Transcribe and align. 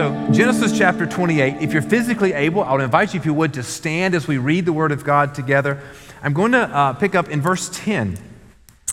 So, 0.00 0.28
Genesis 0.32 0.78
chapter 0.78 1.04
28, 1.04 1.60
if 1.60 1.74
you're 1.74 1.82
physically 1.82 2.32
able, 2.32 2.64
I 2.64 2.72
would 2.72 2.80
invite 2.80 3.12
you, 3.12 3.20
if 3.20 3.26
you 3.26 3.34
would, 3.34 3.52
to 3.52 3.62
stand 3.62 4.14
as 4.14 4.26
we 4.26 4.38
read 4.38 4.64
the 4.64 4.72
Word 4.72 4.92
of 4.92 5.04
God 5.04 5.34
together. 5.34 5.78
I'm 6.22 6.32
going 6.32 6.52
to 6.52 6.62
uh, 6.62 6.94
pick 6.94 7.14
up 7.14 7.28
in 7.28 7.42
verse 7.42 7.68
10. 7.70 8.16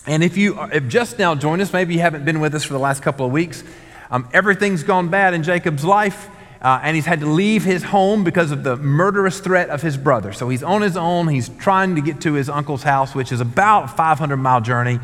And 0.06 0.22
if 0.22 0.36
you 0.36 0.52
have 0.52 0.86
just 0.86 1.18
now 1.18 1.34
joined 1.34 1.62
us, 1.62 1.72
maybe 1.72 1.94
you 1.94 2.00
haven't 2.00 2.26
been 2.26 2.40
with 2.40 2.54
us 2.54 2.62
for 2.62 2.74
the 2.74 2.78
last 2.78 3.02
couple 3.02 3.24
of 3.24 3.32
weeks, 3.32 3.64
um, 4.10 4.28
everything's 4.34 4.82
gone 4.82 5.08
bad 5.08 5.32
in 5.32 5.42
Jacob's 5.42 5.82
life. 5.82 6.28
Uh, 6.60 6.78
and 6.82 6.94
he's 6.94 7.06
had 7.06 7.20
to 7.20 7.26
leave 7.26 7.64
his 7.64 7.84
home 7.84 8.22
because 8.22 8.50
of 8.50 8.62
the 8.62 8.76
murderous 8.76 9.40
threat 9.40 9.70
of 9.70 9.80
his 9.80 9.96
brother. 9.96 10.34
So 10.34 10.50
he's 10.50 10.62
on 10.62 10.82
his 10.82 10.98
own. 10.98 11.28
He's 11.28 11.48
trying 11.48 11.94
to 11.94 12.02
get 12.02 12.20
to 12.20 12.34
his 12.34 12.50
uncle's 12.50 12.82
house, 12.82 13.14
which 13.14 13.32
is 13.32 13.40
about 13.40 13.84
a 13.84 13.88
500 13.88 14.36
mile 14.36 14.60
journey. 14.60 15.00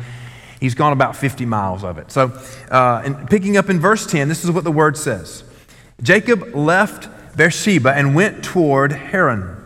He's 0.59 0.75
gone 0.75 0.93
about 0.93 1.15
50 1.15 1.47
miles 1.47 1.83
of 1.83 1.97
it. 1.97 2.11
So, 2.11 2.39
uh, 2.69 3.01
and 3.03 3.27
picking 3.27 3.57
up 3.57 3.71
in 3.71 3.79
verse 3.79 4.05
10, 4.05 4.29
this 4.29 4.43
is 4.43 4.51
what 4.51 4.63
the 4.63 4.71
word 4.71 4.97
says. 4.97 5.44
Jacob 6.01 6.55
left 6.55 7.09
Beersheba 7.37 7.93
and 7.93 8.15
went 8.15 8.43
toward 8.43 8.91
Haran. 8.91 9.63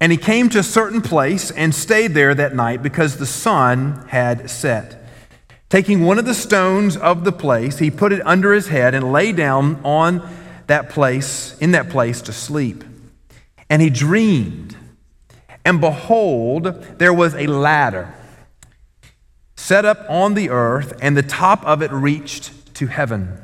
And 0.00 0.12
he 0.12 0.18
came 0.18 0.48
to 0.50 0.58
a 0.58 0.64
certain 0.64 1.00
place 1.00 1.50
and 1.50 1.74
stayed 1.74 2.14
there 2.14 2.34
that 2.34 2.54
night 2.54 2.82
because 2.82 3.16
the 3.16 3.26
sun 3.26 4.06
had 4.08 4.50
set. 4.50 5.02
Taking 5.68 6.04
one 6.04 6.18
of 6.18 6.24
the 6.24 6.34
stones 6.34 6.96
of 6.96 7.24
the 7.24 7.32
place, 7.32 7.78
he 7.78 7.90
put 7.90 8.12
it 8.12 8.24
under 8.26 8.52
his 8.52 8.68
head 8.68 8.94
and 8.94 9.12
lay 9.12 9.32
down 9.32 9.80
on 9.84 10.22
that 10.66 10.90
place, 10.90 11.58
in 11.58 11.72
that 11.72 11.88
place 11.88 12.20
to 12.22 12.32
sleep. 12.32 12.84
And 13.70 13.80
he 13.80 13.90
dreamed, 13.90 14.76
and 15.64 15.80
behold, 15.80 16.64
there 16.98 17.12
was 17.12 17.34
a 17.34 17.46
ladder 17.46 18.14
set 19.56 19.84
up 19.84 20.04
on 20.10 20.34
the 20.34 20.50
earth, 20.50 20.92
and 21.00 21.16
the 21.16 21.22
top 21.22 21.64
of 21.64 21.82
it 21.82 21.90
reached 21.90 22.74
to 22.74 22.86
heaven. 22.86 23.43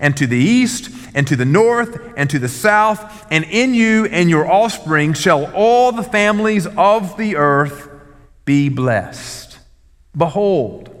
and 0.00 0.16
to 0.16 0.26
the 0.26 0.36
east, 0.36 0.90
and 1.14 1.26
to 1.26 1.36
the 1.36 1.44
north, 1.44 2.00
and 2.16 2.30
to 2.30 2.38
the 2.38 2.48
south, 2.48 3.26
and 3.30 3.44
in 3.44 3.74
you 3.74 4.06
and 4.06 4.30
your 4.30 4.50
offspring 4.50 5.12
shall 5.12 5.52
all 5.54 5.92
the 5.92 6.02
families 6.02 6.66
of 6.66 7.16
the 7.16 7.36
earth 7.36 7.88
be 8.44 8.68
blessed. 8.68 9.58
Behold, 10.16 10.94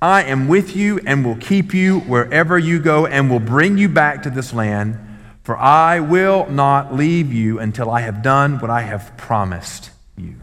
I 0.00 0.22
am 0.24 0.48
with 0.48 0.76
you 0.76 1.00
and 1.06 1.24
will 1.24 1.36
keep 1.36 1.74
you 1.74 2.00
wherever 2.00 2.58
you 2.58 2.78
go, 2.78 3.06
and 3.06 3.30
will 3.30 3.40
bring 3.40 3.78
you 3.78 3.88
back 3.88 4.22
to 4.22 4.30
this 4.30 4.52
land, 4.52 4.98
for 5.42 5.56
I 5.56 6.00
will 6.00 6.46
not 6.50 6.94
leave 6.94 7.32
you 7.32 7.58
until 7.58 7.90
I 7.90 8.00
have 8.00 8.22
done 8.22 8.58
what 8.58 8.70
I 8.70 8.82
have 8.82 9.16
promised 9.16 9.90
you. 10.16 10.36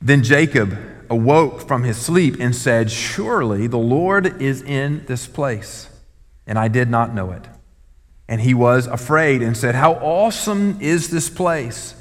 Then 0.00 0.22
Jacob 0.22 0.76
awoke 1.12 1.60
from 1.68 1.84
his 1.84 1.98
sleep 1.98 2.36
and 2.40 2.56
said, 2.56 2.90
Surely 2.90 3.66
the 3.66 3.78
Lord 3.78 4.40
is 4.40 4.62
in 4.62 5.04
this 5.06 5.26
place, 5.26 5.88
and 6.46 6.58
I 6.58 6.68
did 6.68 6.88
not 6.88 7.14
know 7.14 7.30
it. 7.32 7.46
And 8.28 8.40
he 8.40 8.54
was 8.54 8.86
afraid 8.86 9.42
and 9.42 9.56
said, 9.56 9.74
How 9.74 9.94
awesome 9.94 10.78
is 10.80 11.10
this 11.10 11.28
place! 11.28 11.94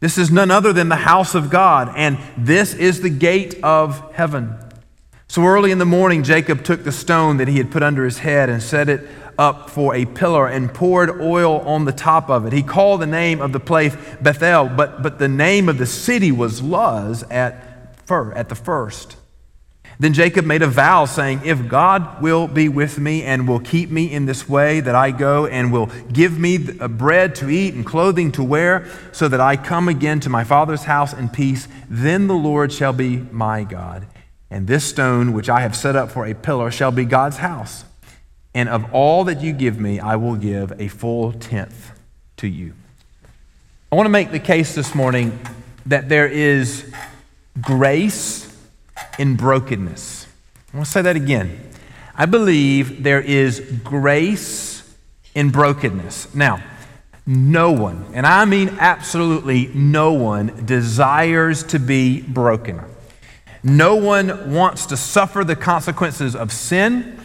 This 0.00 0.18
is 0.18 0.30
none 0.30 0.50
other 0.50 0.72
than 0.72 0.88
the 0.88 0.96
house 0.96 1.34
of 1.34 1.50
God, 1.50 1.92
and 1.96 2.18
this 2.36 2.74
is 2.74 3.00
the 3.00 3.10
gate 3.10 3.58
of 3.64 4.14
heaven. 4.14 4.54
So 5.26 5.44
early 5.44 5.72
in 5.72 5.78
the 5.78 5.84
morning, 5.84 6.22
Jacob 6.22 6.62
took 6.62 6.84
the 6.84 6.92
stone 6.92 7.38
that 7.38 7.48
he 7.48 7.58
had 7.58 7.70
put 7.70 7.82
under 7.82 8.04
his 8.04 8.18
head 8.18 8.48
and 8.48 8.62
set 8.62 8.88
it 8.88 9.08
up 9.38 9.70
for 9.70 9.94
a 9.94 10.04
pillar 10.04 10.46
and 10.46 10.72
poured 10.72 11.20
oil 11.20 11.60
on 11.60 11.84
the 11.84 11.92
top 11.92 12.30
of 12.30 12.46
it. 12.46 12.52
He 12.52 12.62
called 12.62 13.00
the 13.00 13.06
name 13.06 13.40
of 13.40 13.52
the 13.52 13.60
place 13.60 13.96
Bethel, 14.20 14.68
but, 14.68 15.02
but 15.02 15.18
the 15.18 15.28
name 15.28 15.68
of 15.68 15.78
the 15.78 15.86
city 15.86 16.32
was 16.32 16.62
Luz 16.62 17.24
at 17.24 17.67
at 18.10 18.48
the 18.48 18.54
first. 18.54 19.16
Then 20.00 20.12
Jacob 20.12 20.44
made 20.44 20.62
a 20.62 20.68
vow, 20.68 21.06
saying, 21.06 21.40
If 21.44 21.66
God 21.66 22.22
will 22.22 22.46
be 22.46 22.68
with 22.68 22.98
me 23.00 23.24
and 23.24 23.48
will 23.48 23.58
keep 23.58 23.90
me 23.90 24.12
in 24.12 24.26
this 24.26 24.48
way 24.48 24.78
that 24.80 24.94
I 24.94 25.10
go, 25.10 25.46
and 25.46 25.72
will 25.72 25.86
give 26.12 26.38
me 26.38 26.68
uh, 26.78 26.86
bread 26.86 27.34
to 27.36 27.48
eat 27.48 27.74
and 27.74 27.84
clothing 27.84 28.30
to 28.32 28.44
wear, 28.44 28.86
so 29.10 29.26
that 29.26 29.40
I 29.40 29.56
come 29.56 29.88
again 29.88 30.20
to 30.20 30.30
my 30.30 30.44
father's 30.44 30.84
house 30.84 31.12
in 31.12 31.28
peace, 31.28 31.66
then 31.90 32.28
the 32.28 32.34
Lord 32.34 32.72
shall 32.72 32.92
be 32.92 33.18
my 33.32 33.64
God. 33.64 34.06
And 34.50 34.68
this 34.68 34.84
stone 34.84 35.32
which 35.32 35.48
I 35.48 35.60
have 35.60 35.74
set 35.74 35.96
up 35.96 36.12
for 36.12 36.26
a 36.26 36.34
pillar 36.34 36.70
shall 36.70 36.92
be 36.92 37.04
God's 37.04 37.38
house. 37.38 37.84
And 38.54 38.68
of 38.68 38.94
all 38.94 39.24
that 39.24 39.40
you 39.40 39.52
give 39.52 39.80
me, 39.80 39.98
I 39.98 40.16
will 40.16 40.36
give 40.36 40.80
a 40.80 40.88
full 40.88 41.32
tenth 41.32 41.90
to 42.38 42.46
you. 42.46 42.72
I 43.90 43.96
want 43.96 44.06
to 44.06 44.10
make 44.10 44.30
the 44.30 44.38
case 44.38 44.74
this 44.74 44.94
morning 44.94 45.38
that 45.86 46.08
there 46.08 46.26
is 46.26 46.92
grace 47.60 48.48
in 49.18 49.36
brokenness. 49.36 50.26
I 50.72 50.76
want 50.76 50.86
to 50.86 50.92
say 50.92 51.02
that 51.02 51.16
again. 51.16 51.60
I 52.14 52.26
believe 52.26 53.02
there 53.02 53.20
is 53.20 53.60
grace 53.84 54.82
in 55.34 55.50
brokenness. 55.50 56.34
Now, 56.34 56.62
no 57.26 57.72
one, 57.72 58.06
and 58.14 58.26
I 58.26 58.44
mean 58.44 58.76
absolutely 58.80 59.66
no 59.74 60.12
one, 60.12 60.64
desires 60.64 61.62
to 61.64 61.78
be 61.78 62.22
broken. 62.22 62.80
No 63.62 63.96
one 63.96 64.52
wants 64.52 64.86
to 64.86 64.96
suffer 64.96 65.44
the 65.44 65.56
consequences 65.56 66.34
of 66.34 66.52
sin. 66.52 67.20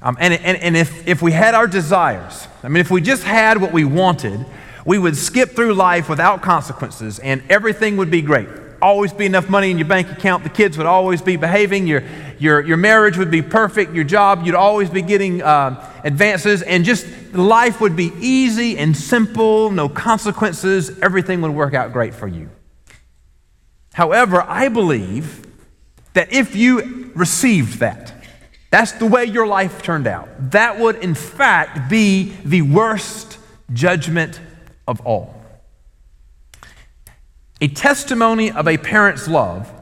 Um, 0.00 0.16
and 0.20 0.34
and, 0.34 0.56
and 0.58 0.76
if, 0.76 1.06
if 1.08 1.22
we 1.22 1.32
had 1.32 1.54
our 1.54 1.66
desires, 1.66 2.46
I 2.62 2.68
mean, 2.68 2.80
if 2.80 2.90
we 2.90 3.00
just 3.00 3.24
had 3.24 3.60
what 3.60 3.72
we 3.72 3.84
wanted, 3.84 4.44
we 4.84 4.98
would 4.98 5.16
skip 5.16 5.50
through 5.50 5.74
life 5.74 6.08
without 6.08 6.42
consequences 6.42 7.18
and 7.18 7.42
everything 7.48 7.96
would 7.96 8.10
be 8.10 8.22
great 8.22 8.48
always 8.82 9.12
be 9.12 9.24
enough 9.24 9.48
money 9.48 9.70
in 9.70 9.78
your 9.78 9.86
bank 9.86 10.10
account. 10.10 10.42
The 10.42 10.50
kids 10.50 10.76
would 10.76 10.86
always 10.86 11.22
be 11.22 11.36
behaving. 11.36 11.86
Your, 11.86 12.02
your, 12.38 12.60
your 12.60 12.76
marriage 12.76 13.16
would 13.16 13.30
be 13.30 13.40
perfect. 13.40 13.94
Your 13.94 14.04
job, 14.04 14.44
you'd 14.44 14.54
always 14.54 14.90
be 14.90 15.00
getting 15.00 15.40
uh, 15.40 15.88
advances. 16.04 16.62
And 16.62 16.84
just 16.84 17.06
life 17.32 17.80
would 17.80 17.96
be 17.96 18.12
easy 18.18 18.76
and 18.76 18.96
simple, 18.96 19.70
no 19.70 19.88
consequences. 19.88 20.98
Everything 21.00 21.40
would 21.42 21.52
work 21.52 21.72
out 21.72 21.92
great 21.92 22.14
for 22.14 22.26
you. 22.26 22.50
However, 23.94 24.42
I 24.42 24.68
believe 24.68 25.46
that 26.14 26.32
if 26.32 26.56
you 26.56 27.12
received 27.14 27.78
that, 27.78 28.12
that's 28.70 28.92
the 28.92 29.06
way 29.06 29.26
your 29.26 29.46
life 29.46 29.82
turned 29.82 30.06
out. 30.06 30.28
That 30.50 30.78
would, 30.78 30.96
in 30.96 31.14
fact, 31.14 31.90
be 31.90 32.34
the 32.44 32.62
worst 32.62 33.38
judgment 33.72 34.40
of 34.88 35.00
all. 35.02 35.41
A 37.62 37.68
testimony 37.68 38.50
of 38.50 38.66
a 38.66 38.76
parent's 38.76 39.28
love 39.28 39.72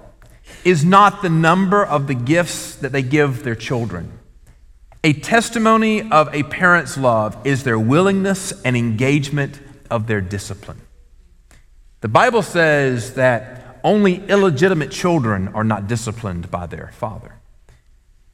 is 0.66 0.84
not 0.84 1.22
the 1.22 1.30
number 1.30 1.82
of 1.82 2.08
the 2.08 2.14
gifts 2.14 2.76
that 2.76 2.92
they 2.92 3.00
give 3.00 3.42
their 3.42 3.54
children. 3.54 4.18
A 5.02 5.14
testimony 5.14 6.02
of 6.10 6.28
a 6.34 6.42
parent's 6.42 6.98
love 6.98 7.38
is 7.42 7.64
their 7.64 7.78
willingness 7.78 8.52
and 8.66 8.76
engagement 8.76 9.62
of 9.90 10.08
their 10.08 10.20
discipline. 10.20 10.82
The 12.02 12.08
Bible 12.08 12.42
says 12.42 13.14
that 13.14 13.80
only 13.82 14.26
illegitimate 14.28 14.90
children 14.90 15.48
are 15.48 15.64
not 15.64 15.86
disciplined 15.86 16.50
by 16.50 16.66
their 16.66 16.90
father. 16.92 17.36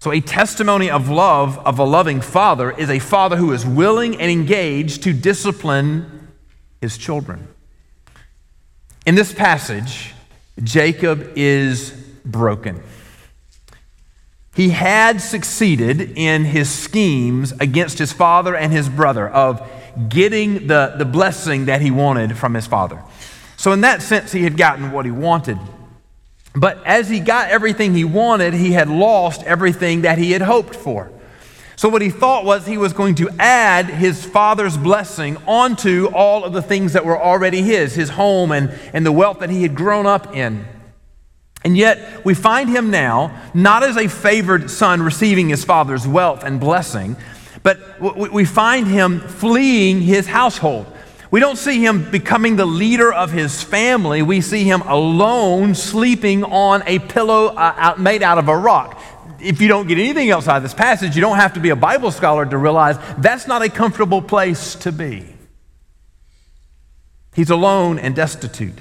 So, 0.00 0.10
a 0.10 0.20
testimony 0.20 0.90
of 0.90 1.08
love 1.08 1.56
of 1.58 1.78
a 1.78 1.84
loving 1.84 2.20
father 2.20 2.72
is 2.72 2.90
a 2.90 2.98
father 2.98 3.36
who 3.36 3.52
is 3.52 3.64
willing 3.64 4.20
and 4.20 4.28
engaged 4.28 5.04
to 5.04 5.12
discipline 5.12 6.32
his 6.80 6.98
children. 6.98 7.46
In 9.06 9.14
this 9.14 9.32
passage, 9.32 10.12
Jacob 10.62 11.32
is 11.36 11.92
broken. 12.24 12.82
He 14.56 14.70
had 14.70 15.20
succeeded 15.20 16.00
in 16.16 16.44
his 16.44 16.68
schemes 16.68 17.52
against 17.60 17.98
his 17.98 18.12
father 18.12 18.56
and 18.56 18.72
his 18.72 18.88
brother 18.88 19.28
of 19.28 19.62
getting 20.08 20.66
the, 20.66 20.94
the 20.98 21.04
blessing 21.04 21.66
that 21.66 21.80
he 21.80 21.92
wanted 21.92 22.36
from 22.36 22.54
his 22.54 22.66
father. 22.66 23.00
So, 23.56 23.72
in 23.72 23.82
that 23.82 24.02
sense, 24.02 24.32
he 24.32 24.42
had 24.42 24.56
gotten 24.56 24.90
what 24.90 25.04
he 25.04 25.12
wanted. 25.12 25.58
But 26.56 26.84
as 26.84 27.08
he 27.08 27.20
got 27.20 27.50
everything 27.50 27.94
he 27.94 28.04
wanted, 28.04 28.54
he 28.54 28.72
had 28.72 28.88
lost 28.88 29.42
everything 29.44 30.02
that 30.02 30.18
he 30.18 30.32
had 30.32 30.42
hoped 30.42 30.74
for. 30.74 31.12
So, 31.76 31.90
what 31.90 32.00
he 32.00 32.08
thought 32.08 32.46
was 32.46 32.66
he 32.66 32.78
was 32.78 32.94
going 32.94 33.16
to 33.16 33.28
add 33.38 33.84
his 33.84 34.24
father's 34.24 34.78
blessing 34.78 35.36
onto 35.46 36.06
all 36.14 36.42
of 36.42 36.54
the 36.54 36.62
things 36.62 36.94
that 36.94 37.04
were 37.04 37.20
already 37.20 37.60
his, 37.60 37.94
his 37.94 38.08
home 38.08 38.50
and, 38.50 38.70
and 38.94 39.04
the 39.04 39.12
wealth 39.12 39.40
that 39.40 39.50
he 39.50 39.60
had 39.60 39.74
grown 39.74 40.06
up 40.06 40.34
in. 40.34 40.66
And 41.64 41.76
yet, 41.76 42.24
we 42.24 42.32
find 42.32 42.70
him 42.70 42.90
now 42.90 43.42
not 43.52 43.82
as 43.82 43.98
a 43.98 44.08
favored 44.08 44.70
son 44.70 45.02
receiving 45.02 45.50
his 45.50 45.64
father's 45.64 46.08
wealth 46.08 46.44
and 46.44 46.58
blessing, 46.58 47.16
But 47.62 48.00
we 48.00 48.46
find 48.46 48.86
him 48.86 49.20
fleeing 49.20 50.00
his 50.00 50.26
household. 50.26 50.86
We 51.30 51.40
don't 51.40 51.56
see 51.56 51.84
him 51.84 52.10
becoming 52.10 52.56
the 52.56 52.64
leader 52.64 53.12
of 53.12 53.32
his 53.32 53.62
family. 53.62 54.22
We 54.22 54.40
see 54.40 54.64
him 54.64 54.80
alone 54.82 55.74
sleeping 55.74 56.44
on 56.44 56.84
a 56.86 57.00
pillow 57.00 57.48
uh, 57.48 57.96
made 57.98 58.22
out 58.22 58.38
of 58.38 58.48
a 58.48 58.56
rock. 58.56 58.98
If 59.40 59.60
you 59.60 59.68
don't 59.68 59.86
get 59.86 59.98
anything 59.98 60.30
else 60.30 60.48
out 60.48 60.58
of 60.58 60.62
this 60.62 60.74
passage, 60.74 61.14
you 61.14 61.20
don't 61.20 61.36
have 61.36 61.54
to 61.54 61.60
be 61.60 61.70
a 61.70 61.76
Bible 61.76 62.10
scholar 62.10 62.46
to 62.46 62.56
realize 62.56 62.96
that's 63.18 63.46
not 63.46 63.62
a 63.62 63.68
comfortable 63.68 64.22
place 64.22 64.74
to 64.76 64.92
be. 64.92 65.26
He's 67.34 67.50
alone 67.50 67.98
and 67.98 68.16
destitute. 68.16 68.78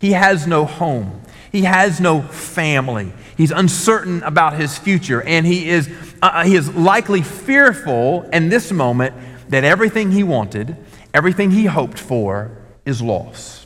He 0.00 0.12
has 0.12 0.46
no 0.46 0.64
home. 0.64 1.22
He 1.50 1.62
has 1.62 2.00
no 2.00 2.22
family. 2.22 3.12
He's 3.36 3.50
uncertain 3.50 4.22
about 4.22 4.54
his 4.54 4.78
future, 4.78 5.22
and 5.22 5.46
he 5.46 5.68
is, 5.68 5.88
uh, 6.22 6.30
uh, 6.32 6.44
he 6.44 6.54
is 6.54 6.72
likely 6.74 7.22
fearful 7.22 8.22
in 8.32 8.48
this 8.48 8.70
moment 8.70 9.14
that 9.48 9.64
everything 9.64 10.12
he 10.12 10.22
wanted, 10.22 10.76
everything 11.14 11.50
he 11.50 11.64
hoped 11.64 11.98
for, 11.98 12.52
is 12.84 13.02
lost. 13.02 13.57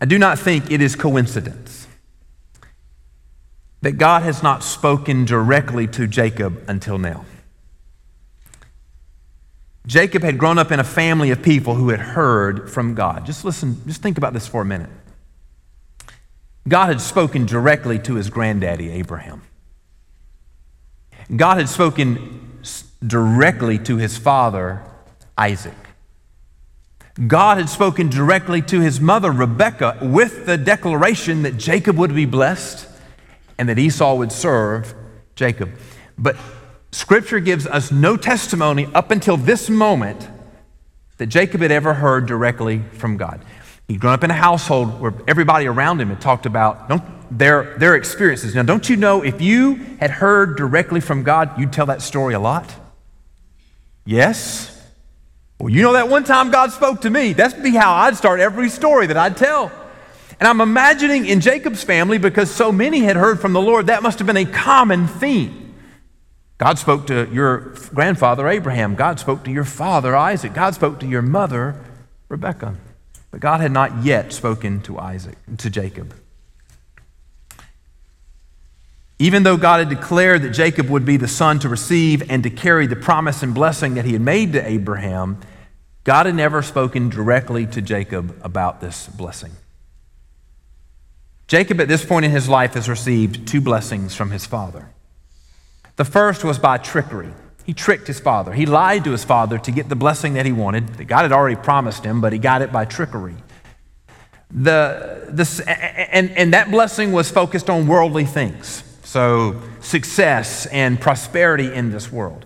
I 0.00 0.04
do 0.04 0.18
not 0.18 0.38
think 0.38 0.70
it 0.70 0.82
is 0.82 0.94
coincidence 0.94 1.86
that 3.82 3.92
God 3.92 4.22
has 4.22 4.42
not 4.42 4.62
spoken 4.62 5.24
directly 5.24 5.86
to 5.88 6.06
Jacob 6.06 6.62
until 6.68 6.98
now. 6.98 7.24
Jacob 9.86 10.22
had 10.22 10.36
grown 10.38 10.58
up 10.58 10.72
in 10.72 10.80
a 10.80 10.84
family 10.84 11.30
of 11.30 11.42
people 11.42 11.76
who 11.76 11.90
had 11.90 12.00
heard 12.00 12.68
from 12.68 12.94
God. 12.94 13.24
Just 13.24 13.44
listen, 13.44 13.80
just 13.86 14.02
think 14.02 14.18
about 14.18 14.32
this 14.32 14.46
for 14.46 14.62
a 14.62 14.64
minute. 14.64 14.90
God 16.68 16.88
had 16.88 17.00
spoken 17.00 17.46
directly 17.46 17.98
to 18.00 18.14
his 18.16 18.28
granddaddy, 18.28 18.90
Abraham. 18.90 19.42
God 21.34 21.58
had 21.58 21.68
spoken 21.68 22.60
directly 23.06 23.78
to 23.78 23.96
his 23.96 24.18
father, 24.18 24.82
Isaac. 25.38 25.74
God 27.24 27.56
had 27.56 27.70
spoken 27.70 28.10
directly 28.10 28.60
to 28.62 28.80
his 28.80 29.00
mother, 29.00 29.32
Rebekah, 29.32 29.98
with 30.02 30.44
the 30.44 30.58
declaration 30.58 31.42
that 31.42 31.56
Jacob 31.56 31.96
would 31.96 32.14
be 32.14 32.26
blessed 32.26 32.86
and 33.56 33.68
that 33.68 33.78
Esau 33.78 34.16
would 34.16 34.32
serve 34.32 34.94
Jacob. 35.34 35.70
But 36.18 36.36
Scripture 36.92 37.40
gives 37.40 37.66
us 37.66 37.90
no 37.90 38.16
testimony 38.16 38.86
up 38.94 39.10
until 39.10 39.38
this 39.38 39.70
moment 39.70 40.28
that 41.16 41.26
Jacob 41.26 41.62
had 41.62 41.70
ever 41.70 41.94
heard 41.94 42.26
directly 42.26 42.82
from 42.92 43.16
God. 43.16 43.42
He'd 43.88 44.00
grown 44.00 44.12
up 44.12 44.24
in 44.24 44.30
a 44.30 44.34
household 44.34 45.00
where 45.00 45.14
everybody 45.26 45.66
around 45.66 46.00
him 46.00 46.10
had 46.10 46.20
talked 46.20 46.44
about 46.44 46.90
their, 47.30 47.78
their 47.78 47.94
experiences. 47.94 48.54
Now, 48.54 48.62
don't 48.62 48.88
you 48.90 48.96
know 48.96 49.22
if 49.22 49.40
you 49.40 49.76
had 50.00 50.10
heard 50.10 50.56
directly 50.56 51.00
from 51.00 51.22
God, 51.22 51.58
you'd 51.58 51.72
tell 51.72 51.86
that 51.86 52.02
story 52.02 52.34
a 52.34 52.40
lot? 52.40 52.74
Yes? 54.04 54.75
Well, 55.58 55.70
you 55.70 55.82
know 55.82 55.94
that 55.94 56.08
one 56.08 56.24
time 56.24 56.50
God 56.50 56.72
spoke 56.72 57.00
to 57.02 57.10
me. 57.10 57.32
That's 57.32 57.54
be 57.54 57.70
how 57.70 57.94
I'd 57.94 58.16
start 58.16 58.40
every 58.40 58.68
story 58.68 59.06
that 59.06 59.16
I'd 59.16 59.36
tell. 59.36 59.72
And 60.38 60.46
I'm 60.46 60.60
imagining 60.60 61.24
in 61.26 61.40
Jacob's 61.40 61.82
family, 61.82 62.18
because 62.18 62.50
so 62.50 62.70
many 62.70 63.00
had 63.00 63.16
heard 63.16 63.40
from 63.40 63.54
the 63.54 63.60
Lord, 63.60 63.86
that 63.86 64.02
must 64.02 64.18
have 64.18 64.26
been 64.26 64.36
a 64.36 64.44
common 64.44 65.08
theme. 65.08 65.74
God 66.58 66.78
spoke 66.78 67.06
to 67.06 67.28
your 67.32 67.74
grandfather 67.94 68.48
Abraham. 68.48 68.94
God 68.94 69.18
spoke 69.18 69.44
to 69.44 69.50
your 69.50 69.64
father 69.64 70.14
Isaac. 70.14 70.52
God 70.52 70.74
spoke 70.74 71.00
to 71.00 71.06
your 71.06 71.22
mother 71.22 71.82
Rebekah. 72.28 72.76
But 73.30 73.40
God 73.40 73.60
had 73.60 73.72
not 73.72 74.04
yet 74.04 74.32
spoken 74.32 74.80
to 74.82 74.98
Isaac, 74.98 75.36
to 75.58 75.70
Jacob. 75.70 76.14
Even 79.18 79.44
though 79.44 79.56
God 79.56 79.78
had 79.78 79.88
declared 79.88 80.42
that 80.42 80.50
Jacob 80.50 80.90
would 80.90 81.04
be 81.04 81.16
the 81.16 81.28
son 81.28 81.58
to 81.60 81.68
receive 81.68 82.30
and 82.30 82.42
to 82.42 82.50
carry 82.50 82.86
the 82.86 82.96
promise 82.96 83.42
and 83.42 83.54
blessing 83.54 83.94
that 83.94 84.04
he 84.04 84.12
had 84.12 84.20
made 84.20 84.52
to 84.52 84.68
Abraham, 84.68 85.40
God 86.04 86.26
had 86.26 86.34
never 86.34 86.62
spoken 86.62 87.08
directly 87.08 87.66
to 87.66 87.80
Jacob 87.80 88.38
about 88.42 88.80
this 88.80 89.08
blessing. 89.08 89.52
Jacob, 91.48 91.80
at 91.80 91.88
this 91.88 92.04
point 92.04 92.24
in 92.24 92.30
his 92.30 92.48
life, 92.48 92.74
has 92.74 92.88
received 92.88 93.46
two 93.46 93.60
blessings 93.60 94.14
from 94.14 94.30
his 94.30 94.44
father. 94.44 94.90
The 95.96 96.04
first 96.04 96.44
was 96.44 96.58
by 96.58 96.78
trickery. 96.78 97.32
He 97.64 97.72
tricked 97.72 98.06
his 98.06 98.20
father. 98.20 98.52
He 98.52 98.66
lied 98.66 99.04
to 99.04 99.12
his 99.12 99.24
father 99.24 99.58
to 99.58 99.70
get 99.70 99.88
the 99.88 99.96
blessing 99.96 100.34
that 100.34 100.46
he 100.46 100.52
wanted, 100.52 100.88
that 100.94 101.04
God 101.06 101.22
had 101.22 101.32
already 101.32 101.56
promised 101.56 102.04
him, 102.04 102.20
but 102.20 102.32
he 102.32 102.38
got 102.38 102.62
it 102.62 102.70
by 102.70 102.84
trickery. 102.84 103.34
The, 104.50 105.26
the, 105.28 105.64
and, 106.12 106.30
and 106.30 106.52
that 106.52 106.70
blessing 106.70 107.12
was 107.12 107.30
focused 107.30 107.68
on 107.68 107.86
worldly 107.86 108.24
things, 108.24 108.84
so 109.16 109.58
success 109.80 110.66
and 110.66 111.00
prosperity 111.00 111.72
in 111.72 111.90
this 111.90 112.12
world. 112.12 112.44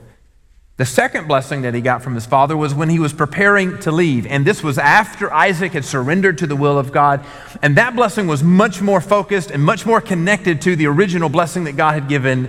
The 0.76 0.86
second 0.86 1.26
blessing 1.26 1.62
that 1.62 1.74
he 1.74 1.80
got 1.80 2.00
from 2.00 2.14
his 2.14 2.26
father 2.26 2.56
was 2.56 2.72
when 2.72 2.88
he 2.88 3.00
was 3.00 3.12
preparing 3.12 3.80
to 3.80 3.90
leave. 3.90 4.24
And 4.24 4.46
this 4.46 4.62
was 4.62 4.78
after 4.78 5.32
Isaac 5.32 5.72
had 5.72 5.84
surrendered 5.84 6.38
to 6.38 6.46
the 6.46 6.54
will 6.54 6.78
of 6.78 6.92
God. 6.92 7.26
And 7.60 7.76
that 7.76 7.96
blessing 7.96 8.28
was 8.28 8.44
much 8.44 8.80
more 8.80 9.00
focused 9.00 9.50
and 9.50 9.64
much 9.64 9.84
more 9.84 10.00
connected 10.00 10.62
to 10.62 10.76
the 10.76 10.86
original 10.86 11.28
blessing 11.28 11.64
that 11.64 11.72
God 11.72 11.94
had 11.94 12.08
given 12.08 12.48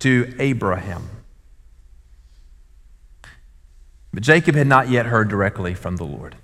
to 0.00 0.34
Abraham. 0.40 1.08
But 4.12 4.24
Jacob 4.24 4.56
had 4.56 4.66
not 4.66 4.88
yet 4.88 5.06
heard 5.06 5.28
directly 5.28 5.74
from 5.74 5.94
the 5.94 6.04
Lord. 6.04 6.34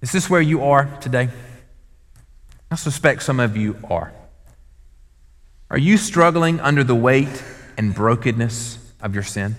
Is 0.00 0.12
this 0.12 0.30
where 0.30 0.40
you 0.40 0.64
are 0.64 0.86
today? 1.02 1.28
I 2.74 2.76
suspect 2.76 3.22
some 3.22 3.38
of 3.38 3.56
you 3.56 3.76
are. 3.88 4.12
Are 5.70 5.78
you 5.78 5.96
struggling 5.96 6.58
under 6.58 6.82
the 6.82 6.92
weight 6.96 7.40
and 7.78 7.94
brokenness 7.94 8.78
of 9.00 9.14
your 9.14 9.22
sin? 9.22 9.54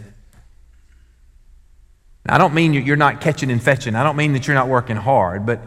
I 2.27 2.38
don't 2.38 2.53
mean 2.53 2.73
you're 2.73 2.97
not 2.97 3.21
catching 3.21 3.51
and 3.51 3.63
fetching. 3.63 3.95
I 3.95 4.03
don't 4.03 4.17
mean 4.17 4.33
that 4.33 4.47
you're 4.47 4.53
not 4.53 4.67
working 4.67 4.97
hard, 4.97 5.45
but 5.45 5.62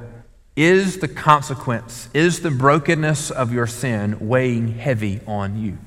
is 0.56 0.98
the 0.98 1.08
consequence, 1.08 2.10
is 2.12 2.42
the 2.42 2.50
brokenness 2.50 3.30
of 3.30 3.50
your 3.50 3.66
sin 3.66 4.28
weighing 4.28 4.68
heavy 4.68 5.22
on 5.26 5.58
you? 5.58 5.78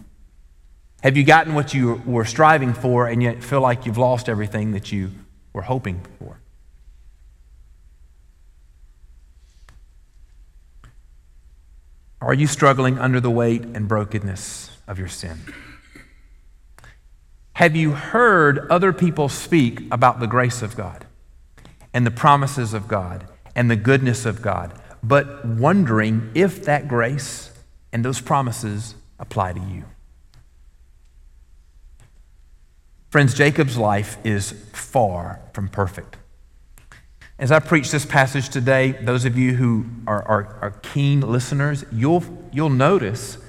Have 1.04 1.16
you 1.16 1.24
gotten 1.24 1.54
what 1.54 1.76
you 1.76 2.02
were 2.08 2.26
striving 2.26 2.74
for 2.74 3.06
and 3.06 3.22
yet 3.22 3.44
feel 3.44 3.62
like 3.62 3.86
you've 3.86 4.00
lost 4.00 4.30
everything 4.30 4.72
that 4.72 4.92
you 4.92 5.12
were 5.54 5.62
hoping 5.62 6.02
for? 6.18 6.41
Are 12.22 12.34
you 12.34 12.48
struggling 12.48 13.00
under 13.00 13.20
the 13.20 13.32
weight 13.32 13.64
and 13.64 13.88
brokenness 13.88 14.78
of 14.88 15.00
your 15.00 15.08
sin? 15.08 15.40
Have 17.54 17.76
you 17.76 17.92
heard 17.92 18.68
other 18.70 18.94
people 18.94 19.28
speak 19.28 19.82
about 19.92 20.20
the 20.20 20.28
grace 20.28 20.62
of 20.62 20.78
God 20.78 21.06
and 21.94 22.06
the 22.06 22.12
promises 22.12 22.74
of 22.74 22.88
God 22.88 23.28
and 23.56 23.70
the 23.70 23.76
goodness 23.76 24.26
of 24.26 24.42
God, 24.42 24.74
but 25.04 25.46
wondering 25.46 26.32
if 26.36 26.64
that 26.66 26.88
grace 26.88 27.52
and 27.92 28.06
those 28.06 28.22
promises 28.22 28.96
apply 29.20 29.54
to 29.54 29.60
you. 29.60 29.84
Friends, 33.10 33.34
Jacob's 33.34 33.78
life 33.78 34.18
is 34.24 34.52
far 34.72 35.42
from 35.54 35.68
perfect. 35.68 36.16
As 37.42 37.52
I 37.52 37.58
preach 37.58 37.90
this 37.90 38.06
passage 38.06 38.50
today, 38.50 38.92
those 38.92 39.26
of 39.26 39.36
you 39.36 39.56
who 39.56 39.86
are, 40.06 40.24
are, 40.28 40.58
are, 40.62 40.72
keen 40.84 41.22
listeners, 41.22 41.84
you'll, 41.92 42.24
you'll 42.54 42.70
notice 42.70 43.40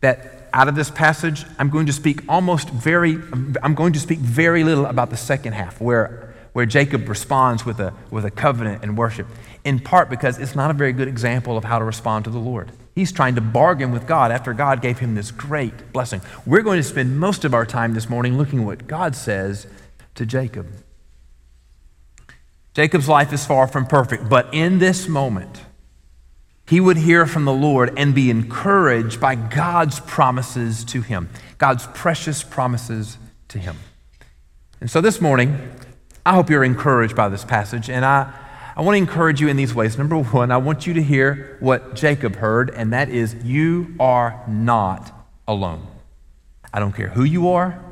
that 0.00 0.48
out 0.54 0.68
of 0.68 0.74
this 0.74 0.90
passage, 0.90 1.44
I'm 1.58 1.68
going 1.68 1.84
to 1.84 1.92
speak 1.92 2.22
almost 2.30 2.70
very, 2.70 3.18
I'm 3.62 3.74
going 3.74 3.92
to 3.92 4.00
speak 4.00 4.20
very 4.20 4.64
little 4.64 4.86
about 4.86 5.10
the 5.10 5.18
second 5.18 5.52
half, 5.52 5.82
where 5.82 6.34
where 6.54 6.64
Jacob 6.64 7.06
responds 7.06 7.66
with 7.66 7.78
a, 7.80 7.92
with 8.10 8.24
a 8.24 8.30
covenant 8.30 8.82
and 8.82 8.96
worship, 8.96 9.26
in 9.62 9.78
part 9.78 10.08
because 10.08 10.38
it's 10.38 10.56
not 10.56 10.70
a 10.70 10.72
very 10.72 10.94
good 10.94 11.06
example 11.06 11.58
of 11.58 11.64
how 11.64 11.78
to 11.78 11.84
respond 11.84 12.24
to 12.24 12.30
the 12.30 12.38
Lord. 12.38 12.72
He's 12.94 13.12
trying 13.12 13.34
to 13.34 13.42
bargain 13.42 13.92
with 13.92 14.06
God 14.06 14.32
after 14.32 14.54
God 14.54 14.80
gave 14.80 14.98
him 14.98 15.14
this 15.14 15.30
great 15.30 15.92
blessing. 15.92 16.22
We're 16.46 16.62
going 16.62 16.78
to 16.78 16.82
spend 16.82 17.20
most 17.20 17.44
of 17.44 17.52
our 17.52 17.66
time 17.66 17.92
this 17.92 18.08
morning 18.08 18.38
looking 18.38 18.60
at 18.60 18.64
what 18.64 18.86
God 18.86 19.14
says 19.14 19.66
to 20.14 20.24
Jacob. 20.24 20.66
Jacob's 22.76 23.08
life 23.08 23.32
is 23.32 23.46
far 23.46 23.66
from 23.66 23.86
perfect, 23.86 24.28
but 24.28 24.52
in 24.52 24.78
this 24.80 25.08
moment, 25.08 25.62
he 26.68 26.78
would 26.78 26.98
hear 26.98 27.24
from 27.24 27.46
the 27.46 27.52
Lord 27.54 27.90
and 27.96 28.14
be 28.14 28.28
encouraged 28.28 29.18
by 29.18 29.34
God's 29.34 29.98
promises 30.00 30.84
to 30.84 31.00
him, 31.00 31.30
God's 31.56 31.86
precious 31.94 32.42
promises 32.42 33.16
to 33.48 33.58
him. 33.58 33.78
And 34.78 34.90
so 34.90 35.00
this 35.00 35.22
morning, 35.22 35.70
I 36.26 36.34
hope 36.34 36.50
you're 36.50 36.64
encouraged 36.64 37.16
by 37.16 37.30
this 37.30 37.46
passage, 37.46 37.88
and 37.88 38.04
I, 38.04 38.30
I 38.76 38.82
want 38.82 38.92
to 38.96 38.98
encourage 38.98 39.40
you 39.40 39.48
in 39.48 39.56
these 39.56 39.74
ways. 39.74 39.96
Number 39.96 40.18
one, 40.18 40.50
I 40.50 40.58
want 40.58 40.86
you 40.86 40.92
to 40.92 41.02
hear 41.02 41.56
what 41.60 41.94
Jacob 41.94 42.36
heard, 42.36 42.68
and 42.68 42.92
that 42.92 43.08
is 43.08 43.36
you 43.42 43.94
are 43.98 44.44
not 44.46 45.26
alone. 45.48 45.86
I 46.74 46.80
don't 46.80 46.92
care 46.94 47.08
who 47.08 47.24
you 47.24 47.48
are, 47.48 47.82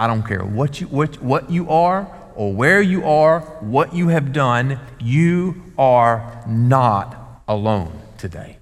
I 0.00 0.08
don't 0.08 0.26
care 0.26 0.44
what 0.44 0.80
you, 0.80 0.88
what, 0.88 1.22
what 1.22 1.48
you 1.48 1.70
are, 1.70 2.21
or 2.36 2.52
where 2.52 2.80
you 2.80 3.04
are, 3.04 3.40
what 3.60 3.94
you 3.94 4.08
have 4.08 4.32
done, 4.32 4.80
you 5.00 5.62
are 5.78 6.44
not 6.46 7.42
alone 7.48 7.98
today. 8.18 8.58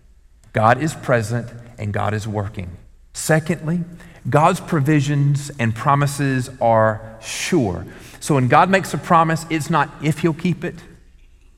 God 0.52 0.82
is 0.82 0.94
present 0.94 1.50
and 1.78 1.92
God 1.92 2.14
is 2.14 2.26
working. 2.26 2.76
Secondly, 3.12 3.84
God's 4.28 4.60
provisions 4.60 5.50
and 5.58 5.74
promises 5.74 6.50
are 6.60 7.18
sure. 7.22 7.86
So 8.20 8.34
when 8.34 8.48
God 8.48 8.68
makes 8.68 8.92
a 8.92 8.98
promise, 8.98 9.46
it's 9.48 9.70
not 9.70 9.90
if 10.02 10.18
he'll 10.20 10.34
keep 10.34 10.64
it. 10.64 10.76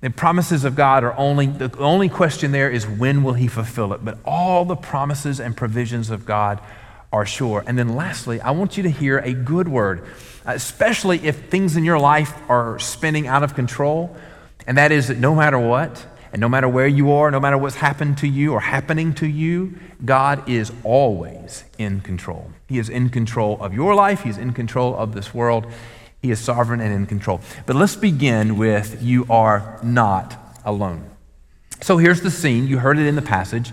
The 0.00 0.10
promises 0.10 0.64
of 0.64 0.74
God 0.74 1.04
are 1.04 1.16
only, 1.16 1.46
the 1.46 1.76
only 1.78 2.08
question 2.08 2.50
there 2.50 2.70
is 2.70 2.86
when 2.86 3.22
will 3.22 3.34
he 3.34 3.46
fulfill 3.46 3.92
it? 3.92 4.04
But 4.04 4.18
all 4.24 4.64
the 4.64 4.76
promises 4.76 5.40
and 5.40 5.56
provisions 5.56 6.10
of 6.10 6.26
God 6.26 6.60
are 7.12 7.26
sure. 7.26 7.62
And 7.66 7.78
then 7.78 7.94
lastly, 7.94 8.40
I 8.40 8.50
want 8.50 8.76
you 8.76 8.82
to 8.82 8.90
hear 8.90 9.18
a 9.18 9.32
good 9.32 9.68
word, 9.68 10.04
especially 10.46 11.18
if 11.26 11.48
things 11.48 11.76
in 11.76 11.84
your 11.84 11.98
life 11.98 12.34
are 12.48 12.78
spinning 12.78 13.26
out 13.26 13.42
of 13.42 13.54
control. 13.54 14.16
And 14.66 14.78
that 14.78 14.92
is 14.92 15.08
that 15.08 15.18
no 15.18 15.34
matter 15.34 15.58
what, 15.58 16.06
and 16.32 16.40
no 16.40 16.48
matter 16.48 16.68
where 16.68 16.86
you 16.86 17.12
are, 17.12 17.30
no 17.30 17.40
matter 17.40 17.58
what's 17.58 17.76
happened 17.76 18.16
to 18.18 18.26
you 18.26 18.54
or 18.54 18.60
happening 18.60 19.12
to 19.14 19.26
you, 19.26 19.78
God 20.04 20.48
is 20.48 20.72
always 20.82 21.64
in 21.78 22.00
control. 22.00 22.50
He 22.68 22.78
is 22.78 22.88
in 22.88 23.10
control 23.10 23.58
of 23.60 23.74
your 23.74 23.94
life, 23.94 24.22
He's 24.22 24.38
in 24.38 24.52
control 24.54 24.96
of 24.96 25.14
this 25.14 25.34
world. 25.34 25.66
He 26.22 26.30
is 26.30 26.38
sovereign 26.38 26.80
and 26.80 26.94
in 26.94 27.06
control. 27.06 27.40
But 27.66 27.74
let's 27.74 27.96
begin 27.96 28.56
with 28.56 29.02
you 29.02 29.26
are 29.28 29.80
not 29.82 30.38
alone. 30.64 31.10
So 31.80 31.98
here's 31.98 32.20
the 32.20 32.30
scene. 32.30 32.68
You 32.68 32.78
heard 32.78 32.96
it 32.96 33.06
in 33.06 33.16
the 33.16 33.22
passage. 33.22 33.72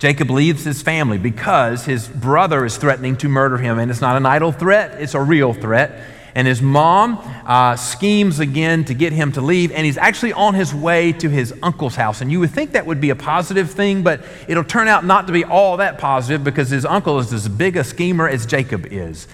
Jacob 0.00 0.30
leaves 0.30 0.64
his 0.64 0.80
family 0.80 1.18
because 1.18 1.84
his 1.84 2.08
brother 2.08 2.64
is 2.64 2.78
threatening 2.78 3.16
to 3.18 3.28
murder 3.28 3.58
him. 3.58 3.78
And 3.78 3.90
it's 3.90 4.00
not 4.00 4.16
an 4.16 4.24
idle 4.24 4.50
threat, 4.50 4.98
it's 4.98 5.14
a 5.14 5.20
real 5.20 5.52
threat. 5.52 6.02
And 6.34 6.48
his 6.48 6.62
mom 6.62 7.18
uh, 7.44 7.76
schemes 7.76 8.40
again 8.40 8.84
to 8.86 8.94
get 8.94 9.12
him 9.12 9.32
to 9.32 9.42
leave, 9.42 9.72
and 9.72 9.84
he's 9.84 9.98
actually 9.98 10.32
on 10.32 10.54
his 10.54 10.72
way 10.72 11.12
to 11.12 11.28
his 11.28 11.52
uncle's 11.62 11.96
house. 11.96 12.22
And 12.22 12.32
you 12.32 12.40
would 12.40 12.50
think 12.50 12.72
that 12.72 12.86
would 12.86 13.00
be 13.00 13.10
a 13.10 13.16
positive 13.16 13.70
thing, 13.70 14.02
but 14.02 14.24
it'll 14.48 14.64
turn 14.64 14.88
out 14.88 15.04
not 15.04 15.26
to 15.26 15.34
be 15.34 15.44
all 15.44 15.76
that 15.78 15.98
positive 15.98 16.44
because 16.44 16.70
his 16.70 16.86
uncle 16.86 17.18
is 17.18 17.32
as 17.32 17.46
big 17.48 17.76
a 17.76 17.84
schemer 17.84 18.26
as 18.26 18.46
Jacob 18.46 18.86
is. 18.90 19.28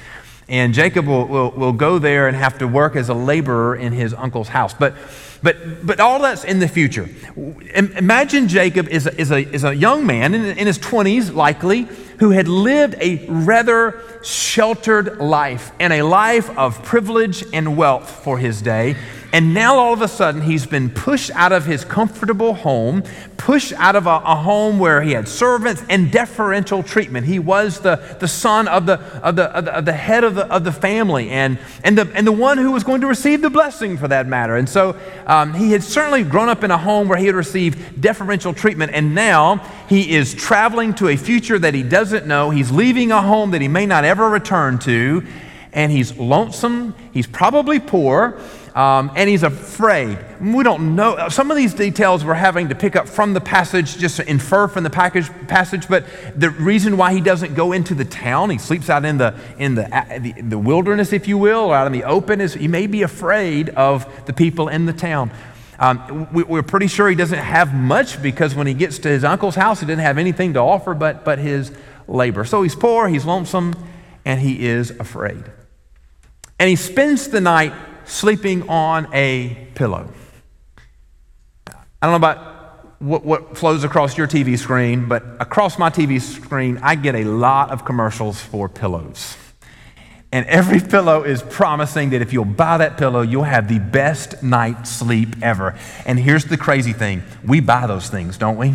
And 0.49 0.75
Jacob 0.75 1.07
will, 1.07 1.27
will, 1.27 1.51
will 1.51 1.73
go 1.75 1.99
there 2.01 2.27
and 2.27 2.37
have 2.37 2.59
to 2.59 2.67
work 2.67 2.97
as 2.97 3.09
a 3.09 3.15
laborer 3.15 3.77
in 3.77 3.93
his 3.93 4.15
uncle's 4.15 4.49
house. 4.49 4.75
But, 4.75 4.95
but, 5.43 5.87
but 5.87 6.01
all 6.01 6.21
that's 6.21 6.45
in 6.45 6.59
the 6.59 6.69
future. 6.69 7.09
Imagine 7.75 8.49
Jacob 8.49 8.89
is 8.89 9.07
a, 9.07 9.21
is 9.21 9.31
a, 9.31 9.39
is 9.39 9.65
a 9.65 9.75
young 9.75 10.07
man 10.07 10.35
in, 10.35 10.45
in 10.45 10.67
his 10.67 10.79
20s, 10.79 11.35
likely, 11.35 11.89
who 12.19 12.31
had 12.31 12.49
lived 12.49 12.95
a 13.01 13.27
rather 13.29 14.01
sheltered 14.23 15.19
life 15.19 15.73
and 15.79 15.93
a 15.93 16.03
life 16.03 16.51
of 16.59 16.83
privilege 16.83 17.45
and 17.53 17.77
wealth 17.77 18.11
for 18.25 18.39
his 18.39 18.63
day. 18.63 18.97
And 19.37 19.53
now 19.53 19.77
all 19.77 19.93
of 19.93 20.01
a 20.01 20.09
sudden, 20.09 20.41
he's 20.41 20.65
been 20.65 20.89
pushed 20.89 21.31
out 21.33 21.53
of 21.53 21.67
his 21.67 21.85
comfortable 21.85 22.55
home, 22.55 23.03
pushed 23.37 23.75
out 23.75 23.95
of 23.95 24.07
a, 24.07 24.23
a, 24.25 24.35
home 24.35 24.79
where 24.79 25.03
he 25.03 25.13
had 25.13 25.29
servants 25.29 25.85
and 25.91 26.11
deferential 26.11 26.83
treatment. 26.83 27.27
He 27.27 27.39
was 27.39 27.81
the, 27.81 27.97
the 28.19 28.29
son 28.29 28.67
of 28.67 28.87
the, 28.87 28.95
of, 29.23 29.37
the, 29.37 29.55
of, 29.55 29.67
the, 29.67 29.77
of 29.77 29.85
the 29.85 29.93
head 29.93 30.25
of 30.25 30.37
the, 30.37 30.47
of 30.47 30.65
the 30.65 30.73
family 30.73 31.29
and, 31.29 31.59
and, 31.85 31.99
the, 31.99 32.11
and 32.15 32.27
the 32.27 32.33
one 32.33 32.57
who 32.57 32.73
was 32.73 32.83
going 32.83 33.03
to 33.03 33.07
receive 33.07 33.43
the 33.43 33.51
blessing 33.51 33.99
for 33.99 34.09
that 34.09 34.27
matter. 34.27 34.57
And 34.57 34.67
so 34.67 34.99
um, 35.27 35.53
he 35.53 35.71
had 35.71 35.83
certainly 35.83 36.23
grown 36.25 36.49
up 36.49 36.65
in 36.65 36.71
a 36.71 36.79
home 36.79 37.07
where 37.07 37.19
he 37.19 37.27
had 37.27 37.35
received 37.35 38.01
deferential 38.01 38.55
treatment. 38.55 38.93
And 38.95 39.15
now 39.15 39.57
he 39.87 40.15
is 40.15 40.35
traveling 40.35 40.95
to 40.95 41.09
a 41.09 41.17
future 41.19 41.59
that 41.59 41.75
he 41.75 41.83
doesn't 41.83 42.27
know. 42.27 42.49
He's 42.49 42.71
leaving 42.71 43.13
a 43.13 43.21
home 43.21 43.51
that 43.51 43.61
he 43.61 43.69
may 43.69 43.85
not 43.85 44.07
ever 44.07 44.31
return 44.31 44.79
to. 44.79 45.27
And 45.75 45.93
he's 45.93 46.17
lonesome. 46.17 46.95
He's 47.13 47.27
probably 47.27 47.81
poor. 47.81 48.41
Um, 48.77 49.11
and 49.17 49.27
he's 49.31 49.43
afraid. 49.43 50.19
We 50.39 50.63
don't 50.63 50.95
know. 50.95 51.31
Some 51.31 51.51
of 51.51 51.57
these 51.57 51.73
details 51.73 52.27
we're 52.27 52.35
having 52.35 52.69
to 52.69 52.75
pick 52.75 52.95
up 52.95 53.09
from 53.09 53.33
the 53.33 53.41
passage, 53.41 53.97
just 53.97 54.17
to 54.17 54.31
infer 54.31 54.69
from 54.69 54.85
the 54.85 54.91
package, 54.91 55.31
passage. 55.49 55.89
But 55.89 56.05
the 56.39 56.51
reason 56.51 56.99
why 56.99 57.15
he 57.15 57.23
doesn't 57.23 57.55
go 57.55 57.73
into 57.73 57.95
the 57.95 58.05
town, 58.05 58.51
he 58.51 58.59
sleeps 58.59 58.91
out 58.91 59.07
in 59.07 59.17
the 59.17 59.35
in 59.59 59.77
the, 59.77 60.35
the, 60.43 60.59
wilderness, 60.59 61.15
if 61.15 61.27
you 61.27 61.39
will, 61.39 61.71
or 61.71 61.75
out 61.75 61.87
in 61.87 61.95
the 61.95 62.05
open, 62.05 62.43
is 62.43 62.53
he 62.53 62.69
may 62.69 62.87
be 62.87 63.01
afraid 63.01 63.71
of 63.71 64.27
the 64.27 64.35
people 64.35 64.69
in 64.69 64.85
the 64.85 64.93
town. 64.93 65.31
Um, 65.79 66.29
we, 66.31 66.43
we're 66.43 66.63
pretty 66.63 66.89
sure 66.89 67.09
he 67.09 67.17
doesn't 67.17 67.39
have 67.39 67.75
much 67.75 68.21
because 68.21 68.55
when 68.55 68.67
he 68.67 68.75
gets 68.75 68.99
to 68.99 69.09
his 69.09 69.25
uncle's 69.25 69.55
house, 69.55 69.81
he 69.81 69.87
didn't 69.87 70.03
have 70.03 70.19
anything 70.19 70.53
to 70.53 70.61
offer 70.61 70.93
but 70.93 71.25
but 71.25 71.39
his 71.39 71.73
labor. 72.07 72.45
So 72.45 72.63
he's 72.63 72.75
poor, 72.75 73.09
he's 73.09 73.25
lonesome, 73.25 73.75
and 74.27 74.39
he 74.39 74.67
is 74.67 74.91
afraid. 74.91 75.45
And 76.59 76.69
he 76.69 76.77
spends 76.77 77.29
the 77.29 77.41
night 77.41 77.73
sleeping 78.07 78.69
on 78.69 79.09
a 79.13 79.69
pillow. 79.75 80.09
I 81.69 82.07
don't 82.07 82.13
know 82.13 82.17
about 82.17 82.57
what, 83.01 83.25
what, 83.25 83.59
flows 83.59 83.85
across 83.85 84.17
your 84.17 84.27
TV 84.27 84.59
screen, 84.59 85.09
but 85.09 85.25
across 85.41 85.79
my 85.79 85.91
TV 85.91 86.21
screen, 86.21 86.79
I 86.83 86.95
get 86.95 87.15
a 87.15 87.25
lot 87.25 87.71
of 87.71 87.85
commercials 87.85 88.41
for 88.41 88.69
pillows. 88.69 89.37
And 90.33 90.47
every 90.47 90.81
pillow 90.89 91.23
is 91.23 91.43
promising 91.43 92.11
that 92.11 92.23
if 92.23 92.33
you'll 92.33 92.45
buy 92.45 92.79
that 92.79 92.97
pillow, 92.97 93.23
you'll 93.23 93.43
have 93.43 93.69
the 93.69 93.79
best 93.79 94.43
night's 94.43 94.91
sleep 94.91 95.37
ever. 95.43 95.79
And 96.05 96.19
here's 96.19 96.45
the 96.45 96.57
crazy 96.57 96.93
thing 96.93 97.23
we 97.45 97.61
buy 97.61 97.87
those 97.87 98.09
things, 98.09 98.39
don't 98.39 98.57
we? 98.57 98.75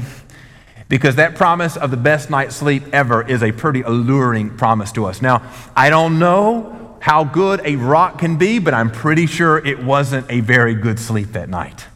Because 0.87 1.15
that 1.15 1.35
promise 1.35 1.77
of 1.77 1.89
the 1.89 1.97
best 1.97 2.29
night's 2.29 2.55
sleep 2.55 2.83
ever 2.91 3.25
is 3.25 3.41
a 3.43 3.53
pretty 3.53 3.81
alluring 3.81 4.57
promise 4.57 4.91
to 4.93 5.05
us. 5.05 5.21
Now, 5.21 5.49
I 5.73 5.89
don't 5.89 6.19
know 6.19 6.80
how 7.01 7.23
good 7.23 7.61
a 7.65 7.75
rock 7.75 8.19
can 8.19 8.37
be, 8.37 8.59
but 8.59 8.73
I'm 8.73 8.91
pretty 8.91 9.25
sure 9.25 9.57
it 9.57 9.83
wasn't 9.83 10.29
a 10.29 10.39
very 10.39 10.75
good 10.75 10.99
sleep 10.99 11.29
that 11.33 11.49
night. 11.49 11.87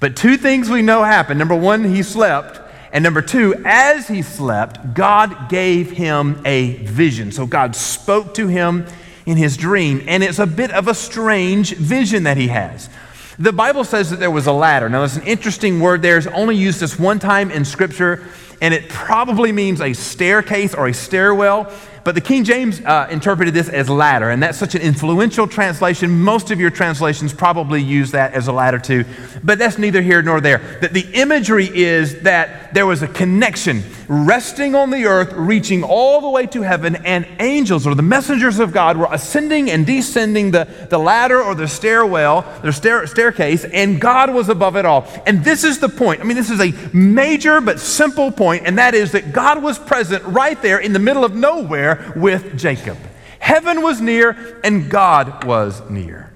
But 0.00 0.16
two 0.16 0.36
things 0.36 0.68
we 0.68 0.82
know 0.82 1.02
happened. 1.02 1.38
Number 1.38 1.54
one, 1.54 1.82
he 1.82 2.02
slept. 2.02 2.60
And 2.92 3.02
number 3.02 3.22
two, 3.22 3.54
as 3.64 4.06
he 4.06 4.20
slept, 4.22 4.94
God 4.94 5.48
gave 5.48 5.90
him 5.90 6.40
a 6.44 6.74
vision. 6.84 7.32
So 7.32 7.46
God 7.46 7.74
spoke 7.74 8.34
to 8.34 8.46
him 8.46 8.86
in 9.24 9.38
his 9.38 9.56
dream. 9.56 10.04
And 10.06 10.22
it's 10.22 10.38
a 10.38 10.46
bit 10.46 10.70
of 10.70 10.88
a 10.88 10.94
strange 10.94 11.74
vision 11.74 12.24
that 12.24 12.36
he 12.36 12.48
has. 12.48 12.90
The 13.38 13.52
Bible 13.52 13.82
says 13.82 14.10
that 14.10 14.20
there 14.20 14.30
was 14.30 14.46
a 14.46 14.52
ladder. 14.52 14.88
Now, 14.88 15.00
there's 15.00 15.16
an 15.16 15.26
interesting 15.26 15.80
word 15.80 16.02
there. 16.02 16.18
It's 16.18 16.26
only 16.28 16.54
used 16.54 16.80
this 16.80 16.98
one 16.98 17.18
time 17.18 17.50
in 17.50 17.64
Scripture, 17.64 18.28
and 18.64 18.72
it 18.72 18.88
probably 18.88 19.52
means 19.52 19.82
a 19.82 19.92
staircase 19.92 20.72
or 20.72 20.86
a 20.86 20.94
stairwell. 20.94 21.70
But 22.02 22.14
the 22.14 22.20
King 22.20 22.44
James 22.44 22.82
uh, 22.82 23.08
interpreted 23.10 23.54
this 23.54 23.68
as 23.70 23.88
ladder, 23.88 24.28
and 24.28 24.42
that's 24.42 24.58
such 24.58 24.74
an 24.74 24.82
influential 24.82 25.46
translation. 25.46 26.20
Most 26.20 26.50
of 26.50 26.60
your 26.60 26.70
translations 26.70 27.32
probably 27.32 27.82
use 27.82 28.10
that 28.10 28.34
as 28.34 28.46
a 28.46 28.52
ladder 28.52 28.78
too. 28.78 29.04
But 29.42 29.58
that's 29.58 29.78
neither 29.78 30.02
here 30.02 30.20
nor 30.20 30.42
there. 30.42 30.78
That 30.82 30.92
the 30.92 31.06
imagery 31.14 31.66
is 31.74 32.20
that 32.20 32.74
there 32.74 32.86
was 32.86 33.02
a 33.02 33.08
connection 33.08 33.82
resting 34.06 34.74
on 34.74 34.90
the 34.90 35.06
earth, 35.06 35.32
reaching 35.32 35.82
all 35.82 36.20
the 36.20 36.28
way 36.28 36.46
to 36.48 36.60
heaven, 36.60 36.96
and 37.06 37.26
angels 37.40 37.86
or 37.86 37.94
the 37.94 38.02
messengers 38.02 38.58
of 38.58 38.70
God 38.70 38.98
were 38.98 39.08
ascending 39.10 39.70
and 39.70 39.86
descending 39.86 40.50
the, 40.50 40.68
the 40.90 40.98
ladder 40.98 41.42
or 41.42 41.54
the 41.54 41.66
stairwell, 41.66 42.42
the 42.62 42.72
stair, 42.72 43.06
staircase, 43.06 43.64
and 43.64 43.98
God 43.98 44.28
was 44.34 44.50
above 44.50 44.76
it 44.76 44.84
all. 44.84 45.06
And 45.26 45.42
this 45.42 45.64
is 45.64 45.78
the 45.78 45.88
point. 45.88 46.20
I 46.20 46.24
mean, 46.24 46.36
this 46.36 46.50
is 46.50 46.60
a 46.60 46.72
major 46.94 47.62
but 47.62 47.80
simple 47.80 48.30
point, 48.30 48.53
and 48.60 48.78
that 48.78 48.94
is 48.94 49.12
that 49.12 49.32
God 49.32 49.62
was 49.62 49.78
present 49.78 50.24
right 50.24 50.60
there 50.60 50.78
in 50.78 50.92
the 50.92 50.98
middle 50.98 51.24
of 51.24 51.34
nowhere 51.34 52.12
with 52.16 52.56
Jacob. 52.58 52.98
Heaven 53.38 53.82
was 53.82 54.00
near 54.00 54.60
and 54.64 54.90
God 54.90 55.44
was 55.44 55.88
near. 55.90 56.32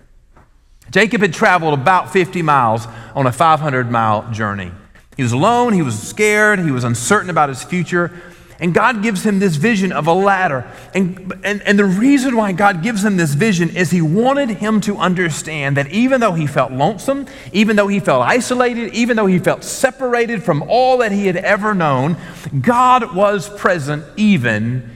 Jacob 0.91 1.21
had 1.21 1.33
traveled 1.33 1.75
about 1.75 2.13
50 2.13 2.43
miles 2.43 2.87
on 3.15 3.27
a 3.27 3.33
500 3.33 3.91
mile 3.91 4.31
journey. 4.31 4.73
He 5.17 5.23
was 5.23 5.33
alone, 5.33 5.73
he 5.73 5.83
was 5.83 6.01
scared, 6.01 6.61
he 6.61 6.71
was 6.71 6.85
uncertain 6.85 7.29
about 7.31 7.49
his 7.49 7.63
future. 7.63 8.13
And 8.61 8.75
God 8.75 9.03
gives 9.03 9.25
him 9.25 9.39
this 9.39 9.55
vision 9.55 9.93
of 9.93 10.09
a 10.09 10.13
ladder. 10.13 10.67
And, 10.93 11.33
and, 11.45 11.63
and 11.63 11.79
the 11.79 11.85
reason 11.85 12.37
why 12.37 12.51
God 12.53 12.83
gives 12.83 13.05
him 13.05 13.17
this 13.17 13.35
vision 13.35 13.77
is 13.77 13.91
he 13.91 14.03
wanted 14.03 14.51
him 14.51 14.81
to 14.81 14.97
understand 14.97 15.77
that 15.77 15.87
even 15.93 16.21
though 16.21 16.33
he 16.33 16.47
felt 16.49 16.73
lonesome, 16.73 17.27
even 17.53 17.77
though 17.77 17.87
he 17.87 18.01
felt 18.01 18.23
isolated, 18.23 18.93
even 18.95 19.17
though 19.17 19.27
he 19.27 19.39
felt 19.39 19.63
separated 19.63 20.43
from 20.43 20.63
all 20.63 20.99
that 20.99 21.13
he 21.13 21.27
had 21.27 21.37
ever 21.37 21.73
known, 21.73 22.17
God 22.61 23.15
was 23.15 23.49
present 23.49 24.05
even 24.17 24.91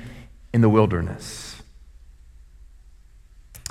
in 0.53 0.61
the 0.61 0.69
wilderness. 0.69 1.63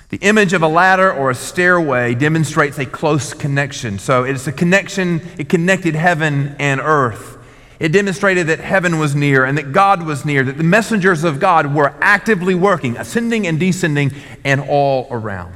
The 0.08 0.18
image 0.18 0.54
of 0.54 0.62
a 0.62 0.68
ladder 0.68 1.12
or 1.12 1.32
a 1.32 1.36
stairway 1.36 2.16
demonstrates 2.16 2.78
a 2.78 2.86
close 2.86 3.34
connection. 3.34 4.00
So 4.00 4.24
it's 4.24 4.48
a 4.48 4.52
connection, 4.52 5.22
it 5.38 5.48
connected 5.48 5.96
heaven 5.96 6.56
and 6.60 6.80
earth. 6.82 7.38
It 7.82 7.92
demonstrated 7.92 8.46
that 8.46 8.60
heaven 8.60 9.00
was 9.00 9.16
near 9.16 9.44
and 9.44 9.58
that 9.58 9.72
God 9.72 10.04
was 10.04 10.24
near, 10.24 10.44
that 10.44 10.60
the 10.60 10.64
messengers 10.64 11.24
of 11.24 11.40
God 11.40 11.74
were 11.74 11.96
actively 12.00 12.54
working, 12.54 12.96
ascending 12.96 13.48
and 13.48 13.60
descending, 13.60 14.12
and 14.44 14.62
all 14.62 15.08
around. 15.10 15.56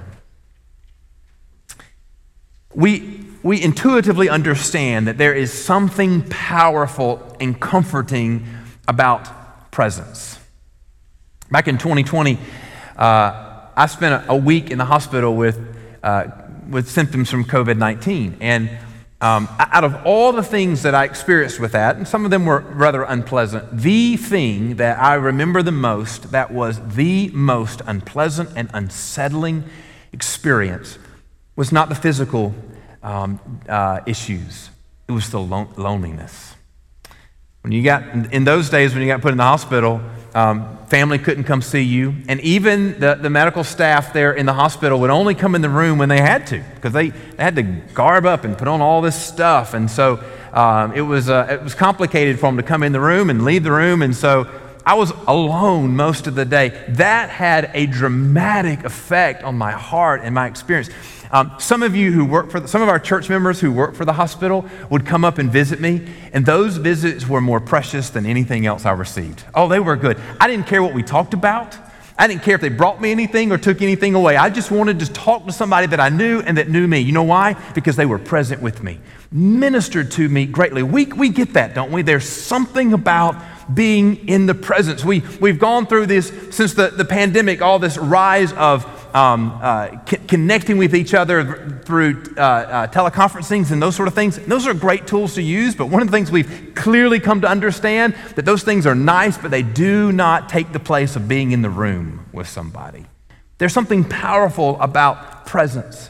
We, 2.74 3.24
we 3.44 3.62
intuitively 3.62 4.28
understand 4.28 5.08
that 5.08 5.20
there 5.20 5.36
is 5.36 5.54
something 5.54 6.28
powerful 6.28 7.38
and 7.40 7.62
comforting 7.62 8.44
about 8.88 9.72
presence. 9.72 10.40
Back 11.52 11.68
in 11.68 11.78
2020, 11.78 12.40
uh, 12.98 13.68
I 13.76 13.86
spent 13.86 14.26
a, 14.26 14.32
a, 14.32 14.36
week 14.36 14.72
in 14.72 14.80
the 14.80 14.86
hospital 14.86 15.36
with, 15.36 15.78
uh, 16.02 16.26
with 16.72 16.90
symptoms 16.90 17.30
from 17.30 17.46
COVID 17.46 17.78
19. 17.78 18.38
And 18.42 18.72
um, 19.22 19.48
out 19.60 19.84
of 19.84 20.06
all 20.06 20.34
the 20.34 20.44
things 20.44 20.84
that 20.84 20.94
I 20.94 21.06
experienced 21.06 21.60
with 21.60 21.72
that, 21.72 21.96
and 21.96 22.08
some 22.08 22.26
of 22.26 22.32
them 22.32 22.46
were 22.46 22.60
rather 22.60 23.04
unpleasant, 23.04 23.78
the 23.78 24.18
thing 24.18 24.76
that 24.76 25.00
I 25.00 25.14
remember 25.14 25.64
the 25.64 25.72
most 25.72 26.32
that 26.32 26.52
was 26.52 26.96
the 26.96 27.30
most 27.30 27.82
unpleasant 27.86 28.50
and 28.56 28.70
unsettling 28.74 29.64
experience 30.12 30.98
was 31.56 31.72
not 31.72 31.90
the 31.90 31.96
physical 31.96 32.54
um, 33.02 33.40
uh, 33.70 34.02
issues, 34.06 34.70
it 35.08 35.12
was 35.12 35.30
the 35.30 35.40
loneliness. 35.40 36.55
When 37.66 37.72
you 37.72 37.82
got, 37.82 38.04
in 38.32 38.44
those 38.44 38.70
days, 38.70 38.94
when 38.94 39.02
you 39.02 39.08
got 39.08 39.22
put 39.22 39.32
in 39.32 39.40
the 39.40 39.44
hospital, 39.44 40.00
um, 40.36 40.78
family 40.86 41.18
couldn't 41.18 41.46
come 41.46 41.64
see 41.64 41.82
you. 41.82 42.14
And 42.30 42.40
even 42.42 43.00
the, 43.00 43.16
the 43.16 43.32
medical 43.32 43.64
staff 43.64 44.14
there 44.14 44.34
in 44.34 44.46
the 44.46 44.54
hospital 44.54 45.00
would 45.00 45.10
only 45.10 45.34
come 45.34 45.56
in 45.56 45.64
the 45.64 45.70
room 45.70 45.98
when 45.98 46.08
they 46.08 46.22
had 46.22 46.46
to, 46.46 46.64
because 46.76 46.94
they, 46.94 47.10
they 47.10 47.44
had 47.44 47.56
to 47.56 47.64
garb 47.64 48.28
up 48.28 48.44
and 48.44 48.56
put 48.56 48.68
on 48.68 48.82
all 48.82 49.02
this 49.02 49.20
stuff. 49.20 49.74
And 49.74 49.90
so 49.90 50.24
um, 50.54 50.94
it, 50.94 51.02
was, 51.02 51.28
uh, 51.28 51.48
it 51.50 51.64
was 51.64 51.74
complicated 51.74 52.40
for 52.40 52.46
them 52.50 52.58
to 52.58 52.62
come 52.62 52.84
in 52.84 52.92
the 52.92 53.02
room 53.02 53.32
and 53.32 53.44
leave 53.44 53.64
the 53.64 53.72
room. 53.72 54.04
And 54.04 54.16
so 54.16 54.48
I 54.86 54.94
was 54.94 55.10
alone 55.26 55.96
most 55.96 56.28
of 56.28 56.36
the 56.36 56.46
day. 56.46 56.70
That 56.90 57.32
had 57.32 57.72
a 57.74 57.88
dramatic 57.88 58.84
effect 58.84 59.42
on 59.42 59.58
my 59.58 59.72
heart 59.72 60.22
and 60.24 60.36
my 60.36 60.46
experience. 60.46 60.92
Um, 61.36 61.52
some 61.60 61.84
of 61.84 61.98
you 61.98 62.14
who 62.14 62.24
work 62.24 62.50
for, 62.50 62.62
the, 62.62 62.68
some 62.70 62.82
of 62.82 62.88
our 62.88 62.98
church 62.98 63.28
members 63.28 63.60
who 63.60 63.70
work 63.70 63.94
for 63.94 64.06
the 64.06 64.14
hospital 64.14 64.64
would 64.90 65.06
come 65.06 65.26
up 65.26 65.38
and 65.38 65.52
visit 65.52 65.82
me, 65.82 66.08
and 66.32 66.46
those 66.46 66.78
visits 66.78 67.28
were 67.28 67.42
more 67.42 67.60
precious 67.60 68.10
than 68.10 68.26
anything 68.26 68.66
else 68.66 68.86
I 68.86 68.94
received. 68.94 69.44
Oh, 69.54 69.68
they 69.68 69.82
were 69.82 69.98
good. 69.98 70.18
I 70.40 70.48
didn't 70.48 70.66
care 70.66 70.82
what 70.82 70.94
we 70.94 71.04
talked 71.04 71.34
about. 71.34 71.78
I 72.18 72.28
didn't 72.28 72.44
care 72.44 72.56
if 72.56 72.62
they 72.62 72.70
brought 72.70 73.02
me 73.02 73.12
anything 73.12 73.52
or 73.52 73.58
took 73.58 73.82
anything 73.82 74.16
away. 74.16 74.38
I 74.38 74.50
just 74.50 74.72
wanted 74.72 75.00
to 75.02 75.12
talk 75.12 75.46
to 75.48 75.52
somebody 75.52 75.88
that 75.88 76.00
I 76.00 76.08
knew 76.08 76.40
and 76.40 76.58
that 76.58 76.70
knew 76.70 76.88
me. 76.88 77.00
You 77.00 77.12
know 77.12 77.24
why? 77.24 77.62
Because 77.74 77.98
they 77.98 78.06
were 78.06 78.18
present 78.18 78.62
with 78.62 78.82
me, 78.82 79.02
ministered 79.30 80.12
to 80.12 80.30
me 80.30 80.46
greatly. 80.46 80.84
We, 80.84 81.08
we 81.08 81.28
get 81.28 81.52
that, 81.56 81.76
don't 81.76 81.92
we? 81.92 82.02
There's 82.02 82.30
something 82.30 82.94
about 82.94 83.36
being 83.76 84.30
in 84.30 84.46
the 84.46 84.56
presence. 84.56 85.04
We, 85.04 85.22
we've 85.42 85.60
gone 85.60 85.86
through 85.86 86.06
this 86.06 86.32
since 86.52 86.76
the, 86.76 86.92
the 86.92 87.04
pandemic, 87.04 87.62
all 87.62 87.78
this 87.78 87.98
rise 87.98 88.54
of 88.54 88.86
um, 89.16 89.58
uh, 89.62 89.98
connecting 90.28 90.78
with 90.78 90.94
each 90.94 91.14
other 91.14 91.80
through 91.86 92.22
uh, 92.36 92.42
uh, 92.42 92.88
teleconferencing 92.88 93.72
and 93.72 93.82
those 93.82 93.96
sort 93.96 94.10
of 94.10 94.14
things. 94.14 94.38
Those 94.40 94.68
are 94.68 94.74
great 94.74 95.08
tools 95.08 95.36
to 95.36 95.42
use, 95.42 95.74
but 95.74 95.86
one 95.86 96.02
of 96.02 96.10
the 96.10 96.12
things 96.12 96.30
we've 96.30 96.74
clearly 96.76 97.22
come 97.22 97.40
to 97.42 97.48
understand 97.48 98.14
that 98.36 98.44
those 98.44 98.64
things 98.64 98.86
are 98.86 98.94
nice, 98.94 99.38
but 99.38 99.52
they 99.52 99.64
do 99.64 100.12
not 100.12 100.50
take 100.50 100.74
the 100.74 100.82
place 100.82 101.16
of 101.16 101.30
being 101.30 101.54
in 101.54 101.62
the 101.62 101.70
room 101.70 102.26
with 102.34 102.50
somebody. 102.50 103.06
There's 103.58 103.72
something 103.72 104.04
powerful 104.04 104.80
about 104.82 105.46
presence. 105.46 106.10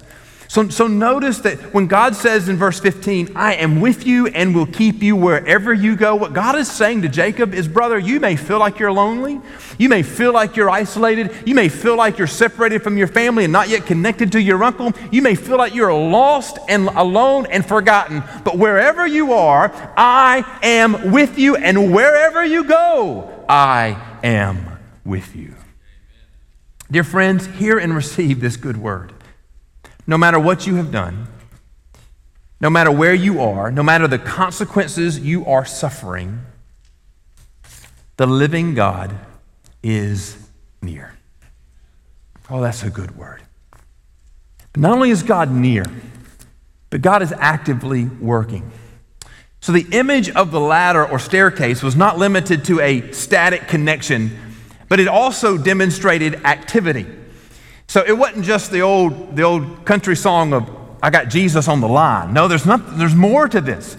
So, 0.55 0.69
so 0.69 0.87
notice 0.87 1.39
that 1.39 1.73
when 1.73 1.87
God 1.87 2.15
says 2.15 2.47
in 2.47 2.55
verse 2.55 2.79
15, 2.79 3.35
I 3.35 3.55
am 3.55 3.81
with 3.81 4.07
you 4.07 4.27
and 4.27 4.55
will 4.55 4.65
keep 4.65 5.03
you 5.03 5.13
wherever 5.13 5.73
you 5.73 5.97
go, 5.97 6.15
what 6.15 6.31
God 6.31 6.55
is 6.57 6.71
saying 6.71 7.01
to 7.01 7.09
Jacob 7.09 7.53
is, 7.53 7.67
brother, 7.67 7.99
you 7.99 8.21
may 8.21 8.37
feel 8.37 8.57
like 8.57 8.79
you're 8.79 8.89
lonely. 8.89 9.41
You 9.77 9.89
may 9.89 10.01
feel 10.01 10.31
like 10.31 10.55
you're 10.55 10.69
isolated. 10.69 11.35
You 11.45 11.55
may 11.55 11.67
feel 11.67 11.97
like 11.97 12.17
you're 12.17 12.25
separated 12.25 12.83
from 12.83 12.97
your 12.97 13.07
family 13.07 13.43
and 13.43 13.51
not 13.51 13.67
yet 13.67 13.85
connected 13.85 14.31
to 14.31 14.41
your 14.41 14.63
uncle. 14.63 14.93
You 15.11 15.21
may 15.21 15.35
feel 15.35 15.57
like 15.57 15.75
you're 15.75 15.93
lost 15.93 16.57
and 16.69 16.87
alone 16.87 17.47
and 17.47 17.65
forgotten. 17.65 18.23
But 18.45 18.57
wherever 18.57 19.05
you 19.05 19.33
are, 19.33 19.73
I 19.97 20.57
am 20.63 21.11
with 21.11 21.37
you. 21.37 21.57
And 21.57 21.93
wherever 21.93 22.45
you 22.45 22.63
go, 22.63 23.43
I 23.49 24.01
am 24.23 24.79
with 25.03 25.35
you. 25.35 25.53
Dear 26.89 27.03
friends, 27.03 27.45
hear 27.45 27.77
and 27.77 27.93
receive 27.93 28.39
this 28.39 28.55
good 28.55 28.77
word 28.77 29.14
no 30.07 30.17
matter 30.17 30.39
what 30.39 30.67
you 30.67 30.75
have 30.75 30.91
done, 30.91 31.27
no 32.61 32.69
matter 32.69 32.91
where 32.91 33.13
you 33.13 33.41
are, 33.41 33.71
no 33.71 33.83
matter 33.83 34.07
the 34.07 34.19
consequences 34.19 35.19
you 35.19 35.45
are 35.45 35.65
suffering, 35.65 36.41
the 38.17 38.25
living 38.25 38.75
God 38.75 39.15
is 39.83 40.37
near. 40.81 41.15
Oh, 42.49 42.61
that's 42.61 42.83
a 42.83 42.89
good 42.89 43.17
word. 43.17 43.41
But 44.73 44.81
not 44.81 44.91
only 44.93 45.09
is 45.09 45.23
God 45.23 45.51
near, 45.51 45.85
but 46.89 47.01
God 47.01 47.21
is 47.21 47.33
actively 47.33 48.05
working. 48.05 48.71
So 49.59 49.71
the 49.71 49.87
image 49.91 50.29
of 50.29 50.51
the 50.51 50.59
ladder 50.59 51.05
or 51.05 51.17
staircase 51.17 51.81
was 51.81 51.95
not 51.95 52.17
limited 52.17 52.65
to 52.65 52.79
a 52.79 53.11
static 53.11 53.67
connection, 53.67 54.37
but 54.87 54.99
it 54.99 55.07
also 55.07 55.57
demonstrated 55.57 56.45
activity. 56.45 57.07
So 57.95 58.03
it 58.05 58.11
wasn't 58.11 58.43
just 58.43 58.71
the 58.71 58.81
old, 58.81 59.37
the 59.37 59.43
old 59.43 59.85
country 59.85 60.17
song 60.17 60.51
of, 60.51 60.69
I 61.01 61.09
got 61.09 61.29
Jesus 61.29 61.69
on 61.69 61.79
the 61.79 61.87
line. 61.87 62.33
No, 62.33 62.49
there's, 62.49 62.65
not, 62.65 62.97
there's 62.97 63.15
more 63.15 63.47
to 63.47 63.61
this. 63.61 63.95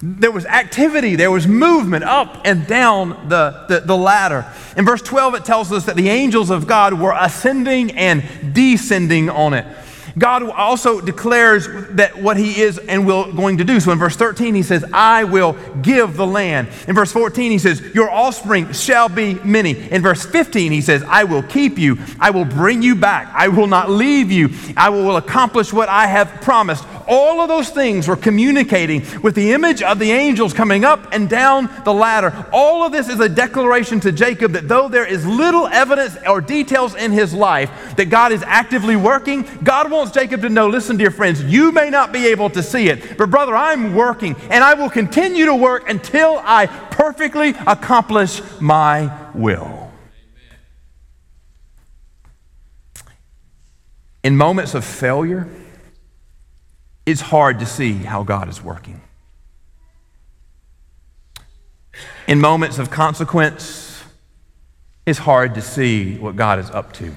There 0.00 0.30
was 0.30 0.46
activity, 0.46 1.14
there 1.14 1.30
was 1.30 1.46
movement 1.46 2.04
up 2.04 2.40
and 2.46 2.66
down 2.66 3.28
the, 3.28 3.66
the, 3.68 3.80
the, 3.80 3.98
ladder. 3.98 4.50
In 4.78 4.86
verse 4.86 5.02
12, 5.02 5.34
it 5.34 5.44
tells 5.44 5.72
us 5.72 5.84
that 5.84 5.94
the 5.94 6.08
angels 6.08 6.48
of 6.48 6.66
God 6.66 6.94
were 6.94 7.14
ascending 7.14 7.90
and 7.90 8.24
descending 8.54 9.28
on 9.28 9.52
it. 9.52 9.66
God 10.16 10.48
also 10.48 11.00
declares 11.00 11.68
that 11.90 12.22
what 12.22 12.36
he 12.36 12.60
is 12.60 12.78
and 12.78 13.06
will 13.06 13.32
going 13.32 13.58
to 13.58 13.64
do. 13.64 13.80
So 13.80 13.90
in 13.90 13.98
verse 13.98 14.16
13 14.16 14.54
he 14.54 14.62
says, 14.62 14.84
"I 14.92 15.24
will 15.24 15.56
give 15.82 16.16
the 16.16 16.26
land." 16.26 16.68
In 16.86 16.94
verse 16.94 17.10
14 17.10 17.50
he 17.50 17.58
says, 17.58 17.82
"Your 17.94 18.10
offspring 18.10 18.72
shall 18.72 19.08
be 19.08 19.38
many." 19.42 19.76
In 19.90 20.02
verse 20.02 20.24
15 20.24 20.70
he 20.70 20.80
says, 20.80 21.02
"I 21.08 21.24
will 21.24 21.42
keep 21.42 21.78
you. 21.78 21.98
I 22.20 22.30
will 22.30 22.44
bring 22.44 22.82
you 22.82 22.94
back. 22.94 23.28
I 23.34 23.48
will 23.48 23.66
not 23.66 23.90
leave 23.90 24.30
you. 24.30 24.50
I 24.76 24.90
will 24.90 25.16
accomplish 25.16 25.72
what 25.72 25.88
I 25.88 26.06
have 26.06 26.40
promised." 26.40 26.84
All 27.06 27.40
of 27.40 27.48
those 27.48 27.70
things 27.70 28.08
were 28.08 28.16
communicating 28.16 29.04
with 29.22 29.34
the 29.34 29.52
image 29.52 29.82
of 29.82 29.98
the 29.98 30.12
angels 30.12 30.52
coming 30.52 30.84
up 30.84 31.12
and 31.12 31.28
down 31.28 31.68
the 31.84 31.92
ladder. 31.92 32.46
All 32.52 32.84
of 32.84 32.92
this 32.92 33.08
is 33.08 33.20
a 33.20 33.28
declaration 33.28 34.00
to 34.00 34.12
Jacob 34.12 34.52
that 34.52 34.68
though 34.68 34.88
there 34.88 35.06
is 35.06 35.26
little 35.26 35.66
evidence 35.66 36.16
or 36.26 36.40
details 36.40 36.94
in 36.94 37.12
his 37.12 37.34
life 37.34 37.96
that 37.96 38.06
God 38.06 38.32
is 38.32 38.42
actively 38.42 38.96
working, 38.96 39.46
God 39.62 39.90
wants 39.90 40.12
Jacob 40.12 40.40
to 40.42 40.48
know 40.48 40.68
listen, 40.68 40.96
dear 40.96 41.10
friends, 41.10 41.42
you 41.42 41.72
may 41.72 41.90
not 41.90 42.12
be 42.12 42.26
able 42.28 42.50
to 42.50 42.62
see 42.62 42.88
it, 42.88 43.18
but 43.18 43.30
brother, 43.30 43.54
I'm 43.54 43.94
working 43.94 44.36
and 44.50 44.64
I 44.64 44.74
will 44.74 44.90
continue 44.90 45.46
to 45.46 45.54
work 45.54 45.88
until 45.88 46.40
I 46.44 46.66
perfectly 46.66 47.50
accomplish 47.66 48.40
my 48.60 49.30
will. 49.34 49.92
In 54.22 54.38
moments 54.38 54.74
of 54.74 54.86
failure, 54.86 55.46
it's 57.06 57.20
hard 57.20 57.58
to 57.58 57.66
see 57.66 57.92
how 57.94 58.22
God 58.22 58.48
is 58.48 58.62
working. 58.62 59.00
In 62.26 62.40
moments 62.40 62.78
of 62.78 62.90
consequence, 62.90 64.02
it's 65.06 65.18
hard 65.18 65.54
to 65.54 65.60
see 65.60 66.16
what 66.16 66.36
God 66.36 66.58
is 66.58 66.70
up 66.70 66.92
to. 66.94 67.14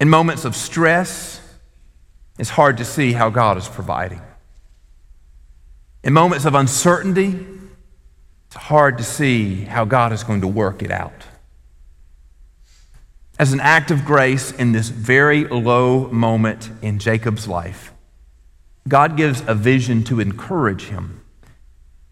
In 0.00 0.08
moments 0.08 0.44
of 0.44 0.56
stress, 0.56 1.40
it's 2.38 2.50
hard 2.50 2.78
to 2.78 2.84
see 2.84 3.12
how 3.12 3.30
God 3.30 3.56
is 3.56 3.68
providing. 3.68 4.20
In 6.02 6.12
moments 6.12 6.44
of 6.44 6.54
uncertainty, 6.54 7.46
it's 8.46 8.56
hard 8.56 8.98
to 8.98 9.04
see 9.04 9.62
how 9.62 9.84
God 9.84 10.12
is 10.12 10.24
going 10.24 10.40
to 10.40 10.48
work 10.48 10.82
it 10.82 10.90
out. 10.90 11.12
As 13.38 13.52
an 13.52 13.60
act 13.60 13.90
of 13.90 14.04
grace 14.04 14.52
in 14.52 14.72
this 14.72 14.88
very 14.88 15.44
low 15.44 16.08
moment 16.08 16.70
in 16.82 16.98
Jacob's 16.98 17.48
life, 17.48 17.92
God 18.86 19.16
gives 19.16 19.42
a 19.46 19.54
vision 19.54 20.04
to 20.04 20.20
encourage 20.20 20.84
him 20.84 21.20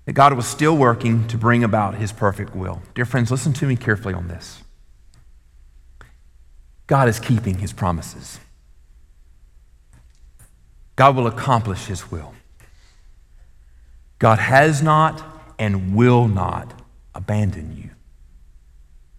that 0.05 0.15
God 0.15 0.33
was 0.33 0.47
still 0.47 0.77
working 0.77 1.29
to 1.29 1.39
bring 1.39 1.63
about 1.63 1.95
his 1.95 2.11
perfect 2.11 2.57
will. 2.57 2.83
Dear 2.95 3.05
friends, 3.05 3.31
listen 3.31 3.53
to 3.55 3.67
me 3.67 3.77
carefully 3.77 4.15
on 4.15 4.27
this. 4.27 4.63
God 6.89 7.09
is 7.09 7.21
keeping 7.21 7.59
his 7.59 7.73
promises. 7.73 8.41
God 10.97 11.15
will 11.15 11.29
accomplish 11.29 11.87
his 11.87 12.11
will. 12.11 12.35
God 14.19 14.39
has 14.39 14.83
not 14.83 15.23
and 15.59 15.95
will 15.95 16.27
not 16.27 16.81
abandon 17.15 17.77
you. 17.77 17.91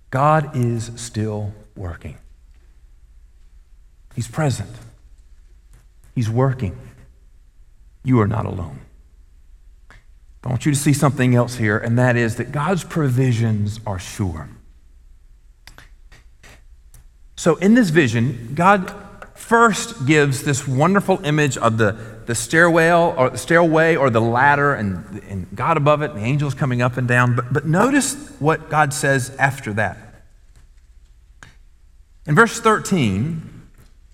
God 0.09 0.55
is 0.55 0.91
still 0.95 1.53
working. 1.75 2.17
He's 4.15 4.27
present. 4.27 4.69
He's 6.15 6.29
working. 6.29 6.77
You 8.03 8.19
are 8.21 8.27
not 8.27 8.45
alone. 8.45 8.79
I 10.43 10.49
want 10.49 10.65
you 10.65 10.73
to 10.73 10.77
see 10.77 10.93
something 10.93 11.35
else 11.35 11.55
here, 11.55 11.77
and 11.77 11.97
that 11.97 12.17
is 12.17 12.35
that 12.35 12.51
God's 12.51 12.83
provisions 12.83 13.79
are 13.85 13.97
sure. 13.97 14.49
So, 17.37 17.55
in 17.55 17.75
this 17.75 17.89
vision, 17.89 18.51
God 18.53 18.93
first 19.35 20.05
gives 20.05 20.43
this 20.43 20.67
wonderful 20.67 21.19
image 21.23 21.57
of 21.57 21.77
the, 21.77 21.97
the 22.25 22.35
stairwell 22.35 23.15
or 23.17 23.35
stairway 23.35 23.95
or 23.95 24.09
the 24.09 24.21
ladder 24.21 24.73
and, 24.73 25.21
and 25.29 25.47
God 25.55 25.77
above 25.77 26.01
it 26.01 26.11
and 26.11 26.19
the 26.19 26.25
angels 26.25 26.53
coming 26.53 26.81
up 26.81 26.97
and 26.97 27.07
down. 27.07 27.35
But, 27.35 27.51
but 27.51 27.65
notice 27.65 28.15
what 28.39 28.69
God 28.69 28.93
says 28.93 29.35
after 29.37 29.73
that. 29.73 30.12
In 32.25 32.35
verse 32.35 32.59
13, 32.59 33.67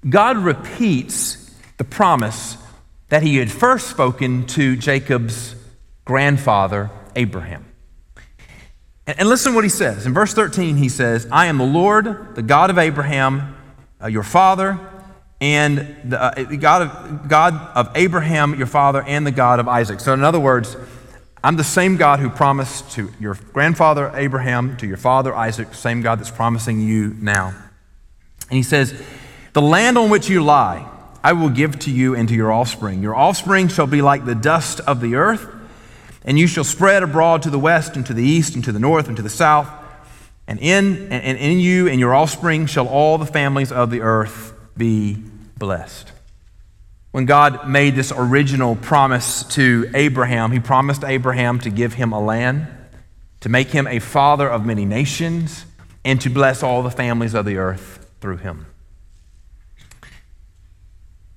God 0.07 0.37
repeats 0.37 1.51
the 1.77 1.83
promise 1.83 2.57
that 3.09 3.23
he 3.23 3.37
had 3.37 3.51
first 3.51 3.89
spoken 3.89 4.45
to 4.47 4.75
Jacob's 4.75 5.55
grandfather, 6.05 6.89
Abraham. 7.15 7.65
And, 9.05 9.27
listen 9.27 9.55
what 9.55 9.63
he 9.63 9.69
says. 9.69 10.05
In 10.05 10.13
verse 10.13 10.33
13, 10.33 10.77
he 10.77 10.89
says, 10.89 11.27
I 11.31 11.47
am 11.47 11.57
the 11.57 11.65
Lord, 11.65 12.35
the 12.35 12.43
God 12.43 12.69
of 12.69 12.77
Abraham, 12.77 13.55
uh, 14.01 14.07
your 14.07 14.23
father, 14.23 14.79
and 15.41 15.95
the 16.05 16.21
uh, 16.21 16.43
God, 16.43 16.81
of, 16.83 17.27
God 17.27 17.53
of 17.75 17.89
Abraham, 17.95 18.55
your 18.55 18.67
father, 18.67 19.01
and 19.01 19.25
the 19.25 19.31
God 19.31 19.59
of 19.59 19.67
Isaac. 19.67 19.99
So, 19.99 20.13
in 20.13 20.23
other 20.23 20.39
words, 20.39 20.77
I'm 21.43 21.55
the 21.55 21.63
same 21.63 21.97
God 21.97 22.19
who 22.19 22.29
promised 22.29 22.91
to 22.91 23.11
your 23.19 23.35
grandfather 23.53 24.11
Abraham, 24.13 24.77
to 24.77 24.85
your 24.85 24.97
father 24.97 25.33
Isaac, 25.33 25.73
same 25.73 26.01
God 26.01 26.19
that's 26.19 26.29
promising 26.29 26.79
you 26.79 27.15
now. 27.19 27.55
And 28.49 28.57
he 28.57 28.63
says, 28.63 28.99
The 29.53 29.61
land 29.61 29.97
on 29.97 30.09
which 30.09 30.29
you 30.29 30.43
lie, 30.43 30.89
I 31.23 31.33
will 31.33 31.49
give 31.49 31.77
to 31.79 31.91
you 31.91 32.15
and 32.15 32.27
to 32.29 32.35
your 32.35 32.51
offspring. 32.51 33.03
Your 33.03 33.15
offspring 33.15 33.67
shall 33.67 33.87
be 33.87 34.01
like 34.01 34.25
the 34.25 34.35
dust 34.35 34.79
of 34.81 35.01
the 35.01 35.15
earth, 35.15 35.47
and 36.23 36.39
you 36.39 36.47
shall 36.47 36.63
spread 36.63 37.03
abroad 37.03 37.43
to 37.43 37.49
the 37.49 37.59
west 37.59 37.95
and 37.95 38.05
to 38.05 38.13
the 38.13 38.23
east 38.23 38.55
and 38.55 38.63
to 38.63 38.71
the 38.71 38.79
north 38.79 39.07
and 39.07 39.17
to 39.17 39.23
the 39.23 39.29
south. 39.29 39.69
And 40.47 40.59
in, 40.59 41.11
and 41.11 41.37
in 41.37 41.59
you 41.59 41.87
and 41.87 41.99
your 41.99 42.15
offspring 42.15 42.65
shall 42.65 42.87
all 42.87 43.17
the 43.17 43.25
families 43.25 43.71
of 43.71 43.91
the 43.91 44.01
earth 44.01 44.53
be 44.75 45.17
blessed. 45.57 46.11
When 47.11 47.25
God 47.25 47.67
made 47.69 47.95
this 47.95 48.11
original 48.15 48.75
promise 48.75 49.43
to 49.55 49.89
Abraham, 49.93 50.51
he 50.51 50.59
promised 50.59 51.03
Abraham 51.03 51.59
to 51.59 51.69
give 51.69 51.93
him 51.93 52.13
a 52.13 52.19
land, 52.19 52.67
to 53.41 53.49
make 53.49 53.69
him 53.69 53.87
a 53.87 53.99
father 53.99 54.49
of 54.49 54.65
many 54.65 54.85
nations, 54.85 55.65
and 56.03 56.19
to 56.21 56.29
bless 56.29 56.63
all 56.63 56.81
the 56.81 56.91
families 56.91 57.33
of 57.33 57.45
the 57.45 57.57
earth 57.57 57.98
through 58.21 58.37
him. 58.37 58.65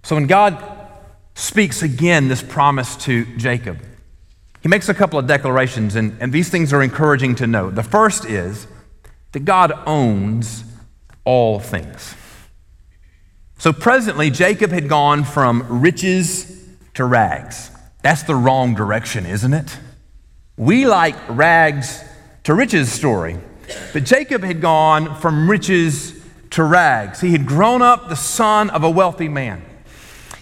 So 0.02 0.16
when 0.16 0.26
God 0.26 0.62
speaks 1.34 1.82
again 1.82 2.28
this 2.28 2.42
promise 2.42 2.96
to 2.96 3.24
Jacob, 3.36 3.78
he 4.60 4.68
makes 4.68 4.88
a 4.88 4.94
couple 4.94 5.18
of 5.18 5.26
declarations, 5.26 5.96
and, 5.96 6.16
and 6.20 6.32
these 6.32 6.48
things 6.48 6.72
are 6.72 6.82
encouraging 6.82 7.34
to 7.36 7.46
note. 7.46 7.74
The 7.74 7.82
first 7.82 8.24
is 8.24 8.66
that 9.32 9.44
God 9.44 9.72
owns 9.86 10.64
all 11.24 11.58
things. 11.58 12.14
So 13.58 13.72
presently, 13.72 14.30
Jacob 14.30 14.70
had 14.70 14.88
gone 14.88 15.24
from 15.24 15.80
riches 15.80 16.66
to 16.94 17.04
rags. 17.04 17.70
That's 18.02 18.24
the 18.24 18.34
wrong 18.34 18.74
direction, 18.74 19.24
isn't 19.24 19.54
it? 19.54 19.78
We 20.56 20.86
like 20.86 21.16
rags 21.28 22.04
to 22.44 22.54
riches 22.54 22.90
story. 22.90 23.38
But 23.92 24.04
Jacob 24.04 24.42
had 24.42 24.60
gone 24.60 25.14
from 25.16 25.48
riches 25.48 26.21
to 26.52 26.64
rags. 26.64 27.20
He 27.20 27.32
had 27.32 27.46
grown 27.46 27.82
up 27.82 28.08
the 28.08 28.16
son 28.16 28.70
of 28.70 28.84
a 28.84 28.90
wealthy 28.90 29.28
man. 29.28 29.64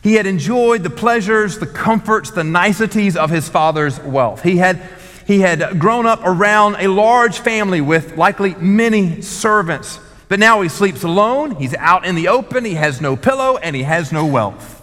He 0.02 0.14
had 0.14 0.26
enjoyed 0.26 0.82
the 0.82 0.90
pleasures, 0.90 1.58
the 1.58 1.66
comforts, 1.66 2.30
the 2.30 2.44
niceties 2.44 3.16
of 3.16 3.30
his 3.30 3.48
father's 3.48 4.00
wealth. 4.00 4.42
He 4.42 4.56
had, 4.56 4.80
he 5.26 5.40
had 5.40 5.78
grown 5.78 6.06
up 6.06 6.20
around 6.24 6.76
a 6.78 6.88
large 6.88 7.38
family 7.40 7.80
with 7.80 8.16
likely 8.16 8.54
many 8.54 9.20
servants. 9.20 10.00
But 10.28 10.38
now 10.38 10.60
he 10.62 10.68
sleeps 10.68 11.02
alone, 11.02 11.56
he's 11.56 11.74
out 11.74 12.06
in 12.06 12.14
the 12.14 12.28
open, 12.28 12.64
he 12.64 12.74
has 12.74 13.00
no 13.00 13.16
pillow, 13.16 13.56
and 13.56 13.74
he 13.74 13.82
has 13.82 14.12
no 14.12 14.24
wealth. 14.24 14.76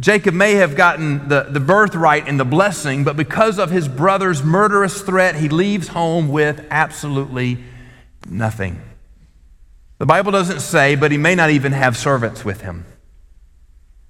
Jacob 0.00 0.34
may 0.34 0.54
have 0.54 0.74
gotten 0.74 1.28
the, 1.28 1.44
the 1.44 1.60
birthright 1.60 2.28
and 2.28 2.38
the 2.38 2.44
blessing, 2.44 3.04
but 3.04 3.16
because 3.16 3.60
of 3.60 3.70
his 3.70 3.86
brother's 3.86 4.42
murderous 4.42 5.00
threat, 5.00 5.36
he 5.36 5.48
leaves 5.48 5.88
home 5.88 6.28
with 6.28 6.66
absolutely 6.70 7.58
nothing. 8.28 8.82
The 9.98 10.06
Bible 10.06 10.32
doesn't 10.32 10.60
say, 10.60 10.96
but 10.96 11.12
he 11.12 11.18
may 11.18 11.34
not 11.34 11.50
even 11.50 11.72
have 11.72 11.96
servants 11.96 12.44
with 12.44 12.62
him. 12.62 12.84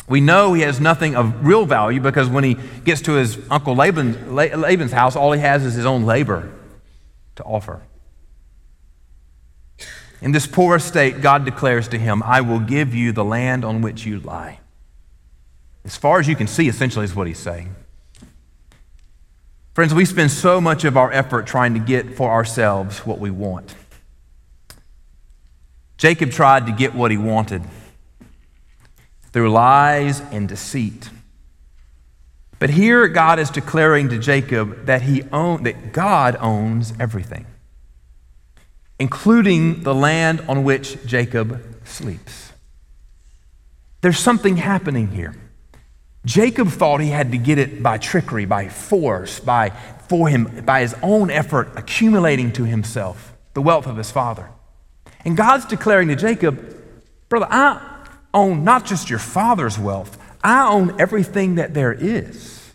We 0.08 0.20
know 0.20 0.52
he 0.52 0.62
has 0.62 0.80
nothing 0.80 1.16
of 1.16 1.46
real 1.46 1.64
value 1.64 2.00
because 2.00 2.28
when 2.28 2.44
he 2.44 2.56
gets 2.84 3.00
to 3.02 3.12
his 3.12 3.38
uncle 3.50 3.74
Laban, 3.74 4.34
Laban's 4.34 4.92
house, 4.92 5.16
all 5.16 5.32
he 5.32 5.40
has 5.40 5.64
is 5.64 5.74
his 5.74 5.86
own 5.86 6.04
labor 6.04 6.50
to 7.36 7.42
offer. 7.42 7.82
In 10.20 10.32
this 10.32 10.46
poor 10.46 10.78
state, 10.78 11.20
God 11.20 11.44
declares 11.44 11.88
to 11.88 11.98
him, 11.98 12.22
I 12.22 12.40
will 12.40 12.60
give 12.60 12.94
you 12.94 13.12
the 13.12 13.24
land 13.24 13.64
on 13.64 13.82
which 13.82 14.06
you 14.06 14.20
lie. 14.20 14.60
As 15.84 15.96
far 15.96 16.18
as 16.18 16.28
you 16.28 16.36
can 16.36 16.46
see, 16.46 16.68
essentially, 16.68 17.04
is 17.04 17.14
what 17.14 17.26
he's 17.26 17.38
saying. 17.38 17.74
Friends, 19.74 19.92
we 19.92 20.04
spend 20.04 20.30
so 20.30 20.60
much 20.60 20.84
of 20.84 20.96
our 20.96 21.12
effort 21.12 21.46
trying 21.46 21.74
to 21.74 21.80
get 21.80 22.14
for 22.14 22.30
ourselves 22.30 23.00
what 23.00 23.18
we 23.18 23.30
want. 23.30 23.74
Jacob 26.04 26.32
tried 26.32 26.66
to 26.66 26.72
get 26.72 26.94
what 26.94 27.10
he 27.10 27.16
wanted 27.16 27.62
through 29.32 29.50
lies 29.50 30.20
and 30.20 30.46
deceit. 30.46 31.08
But 32.58 32.68
here 32.68 33.08
God 33.08 33.38
is 33.38 33.48
declaring 33.48 34.10
to 34.10 34.18
Jacob 34.18 34.84
that, 34.84 35.00
he 35.00 35.22
own, 35.32 35.62
that 35.62 35.94
God 35.94 36.36
owns 36.36 36.92
everything 37.00 37.46
including 38.98 39.82
the 39.82 39.94
land 39.94 40.42
on 40.46 40.62
which 40.62 41.02
Jacob 41.06 41.64
sleeps. 41.86 42.52
There's 44.02 44.18
something 44.18 44.58
happening 44.58 45.08
here. 45.08 45.34
Jacob 46.26 46.68
thought 46.68 47.00
he 47.00 47.08
had 47.08 47.32
to 47.32 47.38
get 47.38 47.56
it 47.56 47.82
by 47.82 47.96
trickery, 47.96 48.44
by 48.44 48.68
force, 48.68 49.40
by, 49.40 49.70
for 50.06 50.28
him, 50.28 50.64
by 50.66 50.82
his 50.82 50.94
own 51.02 51.30
effort 51.30 51.72
accumulating 51.76 52.52
to 52.52 52.64
himself 52.64 53.34
the 53.54 53.62
wealth 53.62 53.86
of 53.86 53.96
his 53.96 54.10
father. 54.10 54.50
And 55.24 55.36
God's 55.36 55.64
declaring 55.64 56.08
to 56.08 56.16
Jacob, 56.16 56.74
Brother, 57.28 57.48
I 57.50 57.80
own 58.32 58.64
not 58.64 58.84
just 58.84 59.08
your 59.08 59.18
father's 59.18 59.78
wealth, 59.78 60.18
I 60.42 60.68
own 60.68 61.00
everything 61.00 61.54
that 61.54 61.72
there 61.72 61.92
is. 61.92 62.72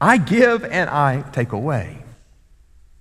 I 0.00 0.18
give 0.18 0.64
and 0.64 0.90
I 0.90 1.22
take 1.32 1.52
away. 1.52 1.98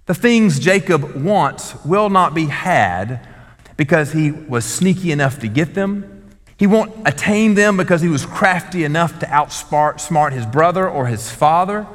The 0.06 0.14
things 0.14 0.60
Jacob 0.60 1.16
wants 1.16 1.76
will 1.84 2.10
not 2.10 2.34
be 2.34 2.46
had 2.46 3.28
because 3.76 4.14
he 4.14 4.32
was 4.32 4.64
sneaky 4.64 5.12
enough 5.12 5.40
to 5.40 5.48
get 5.48 5.74
them. 5.74 6.30
He 6.58 6.68
won't 6.68 6.94
attain 7.06 7.56
them 7.56 7.76
because 7.76 8.02
he 8.02 8.08
was 8.08 8.26
crafty 8.26 8.86
enough 8.86 9.20
to 9.20 9.26
outsmart 9.26 10.32
his 10.32 10.46
brother 10.46 10.88
or 10.88 11.08
his 11.08 11.30
father. 11.30 11.86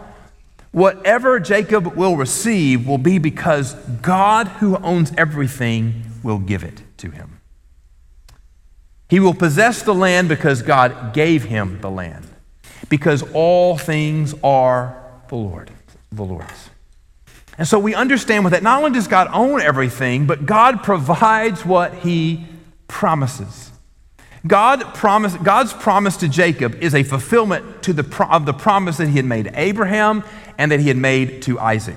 Whatever 0.72 1.40
Jacob 1.40 1.96
will 1.96 2.16
receive 2.16 2.86
will 2.86 2.98
be 2.98 3.18
because 3.18 3.74
God, 4.02 4.48
who 4.48 4.76
owns 4.76 5.12
everything, 5.16 6.04
will 6.22 6.38
give 6.38 6.62
it 6.62 6.82
to 7.00 7.10
him. 7.10 7.40
He 9.08 9.20
will 9.20 9.34
possess 9.34 9.82
the 9.82 9.94
land 9.94 10.28
because 10.28 10.62
God 10.62 11.12
gave 11.12 11.44
him 11.44 11.80
the 11.80 11.90
land, 11.90 12.26
because 12.88 13.24
all 13.32 13.76
things 13.76 14.34
are 14.44 14.96
the 15.28 15.36
Lord, 15.36 15.70
the 16.12 16.22
Lord's. 16.22 16.70
And 17.58 17.66
so 17.66 17.78
we 17.78 17.94
understand 17.94 18.44
with 18.44 18.52
that, 18.52 18.62
not 18.62 18.78
only 18.78 18.92
does 18.92 19.08
God 19.08 19.28
own 19.32 19.60
everything, 19.60 20.26
but 20.26 20.46
God 20.46 20.82
provides 20.82 21.66
what 21.66 21.92
he 21.94 22.46
promises. 22.88 23.70
God 24.46 24.94
promise, 24.94 25.34
God's 25.34 25.72
promise 25.72 26.16
to 26.18 26.28
Jacob 26.28 26.76
is 26.82 26.94
a 26.94 27.02
fulfillment 27.02 27.82
to 27.82 27.92
the, 27.92 28.26
of 28.30 28.46
the 28.46 28.54
promise 28.54 28.96
that 28.96 29.08
he 29.08 29.16
had 29.16 29.26
made 29.26 29.44
to 29.44 29.60
Abraham 29.60 30.24
and 30.56 30.72
that 30.72 30.80
he 30.80 30.88
had 30.88 30.96
made 30.96 31.42
to 31.42 31.58
Isaac. 31.58 31.96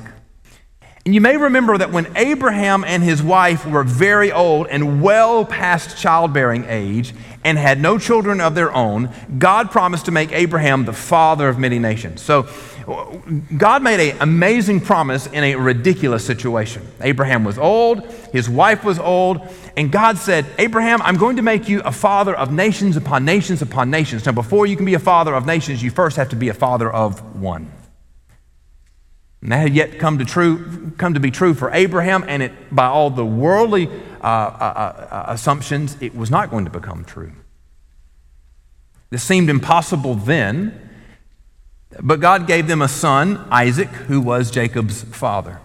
And 1.06 1.14
you 1.14 1.20
may 1.20 1.36
remember 1.36 1.78
that 1.78 1.92
when 1.92 2.08
Abraham 2.16 2.86
and 2.86 3.04
his 3.04 3.22
wife 3.22 3.66
were 3.66 3.84
very 3.84 4.32
old 4.32 4.68
and 4.68 5.02
well 5.02 5.44
past 5.44 5.98
childbearing 5.98 6.64
age 6.70 7.14
and 7.44 7.58
had 7.58 7.82
no 7.82 7.98
children 7.98 8.40
of 8.40 8.56
their 8.56 8.74
own, 8.74 9.10
God 9.38 9.70
promised 9.70 10.06
to 10.06 10.12
make 10.12 10.32
Abraham 10.32 10.86
the 10.86 10.94
father 10.94 11.50
of 11.50 11.60
many 11.60 11.78
nations. 11.78 12.22
So 12.22 12.48
God 13.58 13.84
made 13.84 14.12
an 14.12 14.18
amazing 14.22 14.80
promise 14.80 15.28
in 15.28 15.44
a 15.44 15.56
ridiculous 15.56 16.26
situation. 16.26 16.88
Abraham 17.02 17.44
was 17.44 17.58
old, 17.58 18.10
his 18.32 18.50
wife 18.50 18.86
was 18.86 18.98
old, 18.98 19.42
and 19.76 19.92
God 19.92 20.18
said, 20.18 20.46
Abraham, 20.58 21.02
I'm 21.02 21.18
going 21.18 21.36
to 21.36 21.42
make 21.42 21.68
you 21.68 21.82
a 21.82 21.92
father 21.92 22.34
of 22.34 22.54
nations 22.54 22.96
upon 22.96 23.26
nations 23.26 23.62
upon 23.62 23.90
nations. 23.90 24.26
Now, 24.26 24.32
before 24.32 24.68
you 24.68 24.78
can 24.78 24.86
be 24.86 24.94
a 24.94 25.00
father 25.00 25.36
of 25.36 25.46
nations, 25.46 25.84
you 25.84 25.92
first 25.92 26.16
have 26.16 26.30
to 26.30 26.38
be 26.38 26.48
a 26.48 26.54
father 26.54 26.90
of 26.90 27.36
one. 27.36 27.73
And 29.44 29.52
that 29.52 29.58
had 29.58 29.76
yet 29.76 30.00
come 30.00 30.20
to, 30.20 30.26
true, 30.26 30.94
come 30.98 31.16
to 31.16 31.20
be 31.20 31.30
true 31.30 31.54
for 31.54 31.70
Abraham, 31.72 32.24
and 32.30 32.42
it, 32.42 32.74
by 32.74 32.86
all 32.86 33.10
the 33.10 33.26
worldly 33.26 33.88
uh, 33.88 34.26
uh, 34.26 35.08
uh, 35.12 35.26
assumptions, 35.28 35.98
it 36.00 36.16
was 36.16 36.32
not 36.32 36.50
going 36.50 36.64
to 36.64 36.72
become 36.72 37.04
true. 37.04 37.34
This 39.10 39.22
seemed 39.22 39.50
impossible 39.50 40.16
then. 40.16 40.80
But 42.02 42.22
God 42.22 42.48
gave 42.48 42.68
them 42.68 42.82
a 42.82 42.88
son, 42.88 43.46
Isaac, 43.52 43.90
who 43.90 44.22
was 44.22 44.50
Jacob's 44.50 45.04
father. 45.04 45.60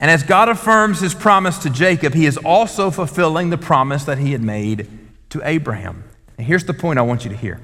And 0.00 0.10
as 0.10 0.24
God 0.24 0.48
affirms 0.48 1.00
his 1.00 1.14
promise 1.14 1.58
to 1.58 1.70
Jacob, 1.70 2.12
he 2.12 2.26
is 2.26 2.36
also 2.36 2.90
fulfilling 2.90 3.50
the 3.50 3.56
promise 3.56 4.04
that 4.04 4.18
he 4.18 4.32
had 4.32 4.42
made 4.42 4.88
to 5.30 5.40
Abraham. 5.44 6.04
And 6.36 6.46
here's 6.46 6.64
the 6.64 6.74
point 6.74 6.98
I 6.98 7.02
want 7.02 7.24
you 7.24 7.30
to 7.30 7.36
hear 7.36 7.60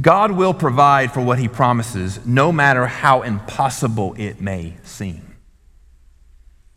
God 0.00 0.32
will 0.32 0.54
provide 0.54 1.12
for 1.12 1.20
what 1.20 1.38
he 1.38 1.48
promises, 1.48 2.24
no 2.24 2.52
matter 2.52 2.86
how 2.86 3.22
impossible 3.22 4.14
it 4.16 4.40
may 4.40 4.74
seem. 4.84 5.36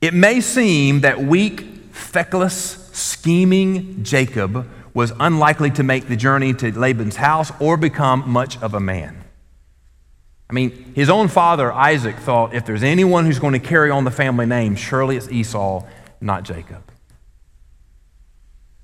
It 0.01 0.13
may 0.13 0.41
seem 0.41 1.01
that 1.01 1.21
weak, 1.21 1.61
feckless, 1.91 2.89
scheming 2.91 4.03
Jacob 4.03 4.67
was 4.93 5.13
unlikely 5.19 5.71
to 5.71 5.83
make 5.83 6.07
the 6.07 6.15
journey 6.15 6.53
to 6.53 6.77
Laban's 6.77 7.15
house 7.15 7.51
or 7.59 7.77
become 7.77 8.29
much 8.29 8.61
of 8.61 8.73
a 8.73 8.79
man. 8.79 9.23
I 10.49 10.53
mean, 10.53 10.93
his 10.93 11.09
own 11.09 11.29
father, 11.29 11.71
Isaac, 11.71 12.17
thought 12.17 12.53
if 12.53 12.65
there's 12.65 12.83
anyone 12.83 13.25
who's 13.25 13.39
going 13.39 13.53
to 13.53 13.59
carry 13.59 13.89
on 13.89 14.03
the 14.03 14.11
family 14.11 14.45
name, 14.45 14.75
surely 14.75 15.17
it's 15.17 15.31
Esau, 15.31 15.83
not 16.21 16.43
Jacob. 16.43 16.92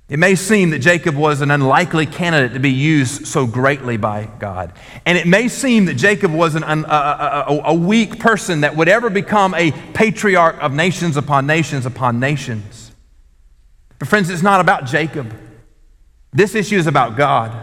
It 0.09 0.17
may 0.17 0.33
seem 0.33 0.71
that 0.71 0.79
Jacob 0.79 1.15
was 1.15 1.41
an 1.41 1.51
unlikely 1.51 2.07
candidate 2.07 2.53
to 2.53 2.59
be 2.59 2.71
used 2.71 3.27
so 3.27 3.45
greatly 3.45 3.95
by 3.95 4.27
God. 4.39 4.73
And 5.05 5.19
it 5.19 5.27
may 5.27 5.47
seem 5.47 5.85
that 5.85 5.93
Jacob 5.93 6.33
was 6.33 6.55
an, 6.55 6.63
a, 6.63 7.45
a, 7.47 7.61
a 7.65 7.73
weak 7.75 8.19
person 8.19 8.61
that 8.61 8.75
would 8.75 8.89
ever 8.89 9.11
become 9.11 9.53
a 9.53 9.71
patriarch 9.93 10.57
of 10.63 10.73
nations 10.73 11.15
upon 11.15 11.45
nations 11.45 11.85
upon 11.85 12.19
nations. 12.19 12.91
But, 13.99 14.07
friends, 14.07 14.31
it's 14.31 14.41
not 14.41 14.61
about 14.61 14.85
Jacob. 14.85 15.31
This 16.33 16.55
issue 16.55 16.77
is 16.77 16.87
about 16.87 17.15
God. 17.15 17.55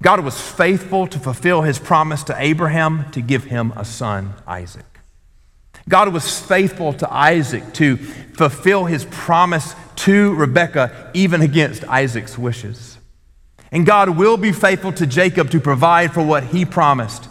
God 0.00 0.24
was 0.24 0.40
faithful 0.40 1.08
to 1.08 1.18
fulfill 1.18 1.62
his 1.62 1.80
promise 1.80 2.22
to 2.24 2.36
Abraham 2.38 3.10
to 3.12 3.20
give 3.20 3.44
him 3.44 3.72
a 3.74 3.84
son, 3.84 4.34
Isaac. 4.46 4.84
God 5.88 6.12
was 6.12 6.40
faithful 6.40 6.92
to 6.94 7.12
Isaac 7.12 7.72
to 7.74 7.96
fulfill 7.96 8.84
his 8.84 9.06
promise 9.06 9.74
to 9.96 10.34
Rebekah, 10.34 11.10
even 11.14 11.40
against 11.42 11.84
Isaac's 11.84 12.38
wishes. 12.38 12.98
And 13.70 13.84
God 13.84 14.10
will 14.10 14.36
be 14.36 14.52
faithful 14.52 14.92
to 14.92 15.06
Jacob 15.06 15.50
to 15.50 15.60
provide 15.60 16.12
for 16.12 16.24
what 16.24 16.44
he 16.44 16.64
promised. 16.64 17.28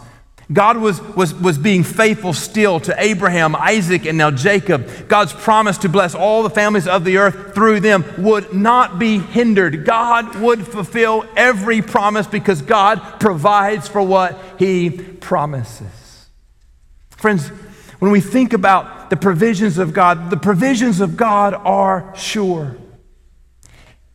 God 0.52 0.76
was, 0.76 1.00
was, 1.00 1.32
was 1.34 1.56
being 1.56 1.84
faithful 1.84 2.34
still 2.34 2.78
to 2.80 2.94
Abraham, 2.98 3.56
Isaac, 3.56 4.04
and 4.04 4.18
now 4.18 4.30
Jacob. 4.30 5.08
God's 5.08 5.32
promise 5.32 5.78
to 5.78 5.88
bless 5.88 6.14
all 6.14 6.42
the 6.42 6.50
families 6.50 6.86
of 6.86 7.04
the 7.04 7.16
earth 7.16 7.54
through 7.54 7.80
them 7.80 8.04
would 8.18 8.52
not 8.52 8.98
be 8.98 9.18
hindered. 9.18 9.86
God 9.86 10.36
would 10.36 10.66
fulfill 10.66 11.24
every 11.34 11.80
promise 11.80 12.26
because 12.26 12.60
God 12.60 13.20
provides 13.20 13.88
for 13.88 14.02
what 14.02 14.38
he 14.58 14.90
promises. 14.90 16.26
Friends, 17.10 17.48
when 18.00 18.10
we 18.10 18.20
think 18.20 18.52
about 18.52 18.93
the 19.14 19.20
provisions 19.20 19.78
of 19.78 19.92
God, 19.92 20.28
the 20.28 20.36
provisions 20.36 21.00
of 21.00 21.16
God 21.16 21.54
are 21.54 22.12
sure. 22.16 22.76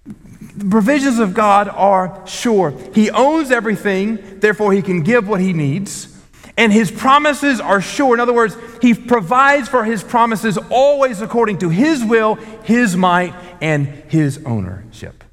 The 0.03 0.69
provisions 0.69 1.19
of 1.19 1.33
God 1.33 1.69
are 1.69 2.21
sure. 2.27 2.73
He 2.93 3.09
owns 3.09 3.49
everything, 3.49 4.41
therefore, 4.41 4.73
He 4.73 4.81
can 4.81 5.03
give 5.03 5.25
what 5.25 5.39
He 5.39 5.53
needs. 5.53 6.21
And 6.57 6.73
His 6.73 6.91
promises 6.91 7.61
are 7.61 7.79
sure. 7.79 8.13
In 8.13 8.19
other 8.19 8.33
words, 8.33 8.57
He 8.81 8.93
provides 8.93 9.69
for 9.69 9.85
His 9.85 10.03
promises 10.03 10.57
always 10.69 11.21
according 11.21 11.59
to 11.59 11.69
His 11.69 12.03
will, 12.03 12.35
His 12.65 12.97
might, 12.97 13.33
and 13.61 13.87
His 13.87 14.43
ownership. 14.45 15.23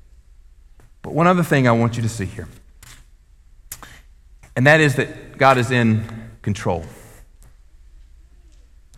But 1.03 1.13
one 1.13 1.27
other 1.27 1.43
thing 1.43 1.67
I 1.67 1.73
want 1.73 1.97
you 1.97 2.03
to 2.03 2.09
see 2.09 2.27
here, 2.27 2.47
and 4.55 4.65
that 4.69 4.79
is 4.79 4.95
that 4.95 5.39
God 5.39 5.59
is 5.59 5.73
in 5.73 6.05
control. 6.43 6.85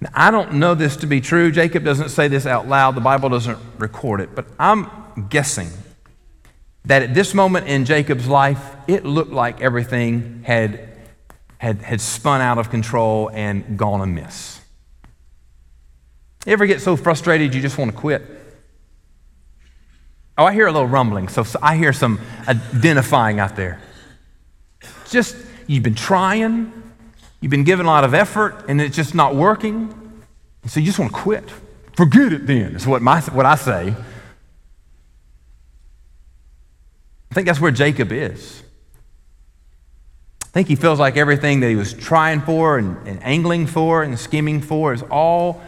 Now, 0.01 0.11
I 0.15 0.31
don't 0.31 0.55
know 0.55 0.75
this 0.75 0.97
to 0.99 1.07
be 1.07 1.21
true. 1.21 1.51
Jacob 1.51 1.85
doesn't 1.85 2.11
say 2.11 2.29
this 2.29 2.47
out 2.47 2.69
loud, 2.69 2.95
the 2.95 3.01
Bible 3.01 3.29
doesn't 3.29 3.59
record 3.79 4.21
it, 4.21 4.35
but 4.35 4.47
I'm 4.59 4.89
guessing 5.29 5.69
that 6.85 7.03
at 7.03 7.15
this 7.15 7.35
moment 7.35 7.67
in 7.67 7.85
Jacob's 7.85 8.29
life, 8.29 8.77
it 8.87 9.05
looked 9.05 9.33
like 9.33 9.61
everything 9.61 10.43
had, 10.47 10.89
had, 11.59 11.83
had 11.83 12.01
spun 12.01 12.41
out 12.41 12.59
of 12.59 12.71
control 12.71 13.31
and 13.33 13.77
gone 13.77 14.01
amiss. 14.01 14.61
You 16.47 16.53
ever 16.53 16.67
get 16.67 16.81
so 16.81 16.97
frustrated 16.97 17.55
you 17.55 17.61
just 17.61 17.77
want 17.77 17.91
to 17.91 17.97
quit? 17.97 18.23
Oh, 20.39 20.45
I 20.45 20.53
hear 20.55 20.69
a 20.69 20.73
little 20.73 20.87
rumbling, 20.87 21.29
so, 21.29 21.43
so 21.43 21.59
I 21.61 21.77
hear 21.77 21.93
some 21.93 22.21
identifying 22.47 23.41
out 23.41 23.57
there. 23.57 23.81
Just, 25.11 25.37
you've 25.67 25.83
been 25.83 25.97
trying, 25.97 26.78
You've 27.41 27.51
been 27.51 27.65
giving 27.65 27.87
a 27.87 27.89
lot 27.89 28.05
of 28.05 28.15
effort 28.15 28.65
and 28.69 28.81
it's 28.81 28.97
just 28.97 29.15
not 29.15 29.35
working. 29.35 29.95
So 30.67 30.81
you 30.81 30.87
just 30.87 30.99
want 30.99 31.13
to 31.13 31.19
quit. 31.19 31.45
Forget 31.97 32.33
it 32.33 32.47
then, 32.47 32.77
is 32.77 32.87
what, 32.87 33.03
my, 33.03 33.21
what 33.21 33.47
I 33.47 33.55
say. 33.55 33.95
I 37.31 37.35
think 37.35 37.47
that's 37.47 37.61
where 37.61 37.71
Jacob 37.71 38.13
is. 38.13 38.63
I 40.43 40.47
think 40.47 40.69
he 40.69 40.77
feels 40.77 40.99
like 40.99 41.17
everything 41.17 41.61
that 41.61 41.69
he 41.69 41.77
was 41.77 41.93
trying 41.93 42.41
for 42.41 42.79
and, 42.79 42.97
and 43.07 43.23
angling 43.23 43.67
for 43.67 44.03
and 44.03 44.19
scheming 44.19 44.61
for 44.61 44.93
is 44.93 45.03
all 45.03 45.63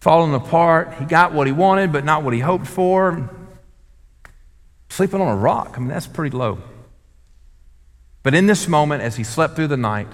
falling 0.00 0.32
apart. 0.34 0.94
He 0.94 1.04
got 1.04 1.32
what 1.32 1.46
he 1.46 1.52
wanted, 1.52 1.92
but 1.92 2.04
not 2.04 2.22
what 2.22 2.32
he 2.32 2.40
hoped 2.40 2.66
for. 2.66 3.28
Sleeping 4.88 5.20
on 5.20 5.28
a 5.28 5.36
rock, 5.36 5.74
I 5.76 5.80
mean, 5.80 5.88
that's 5.88 6.06
pretty 6.06 6.34
low. 6.36 6.58
But 8.22 8.34
in 8.34 8.46
this 8.46 8.68
moment, 8.68 9.02
as 9.02 9.16
he 9.16 9.24
slept 9.24 9.56
through 9.56 9.68
the 9.68 9.76
night, 9.76 10.08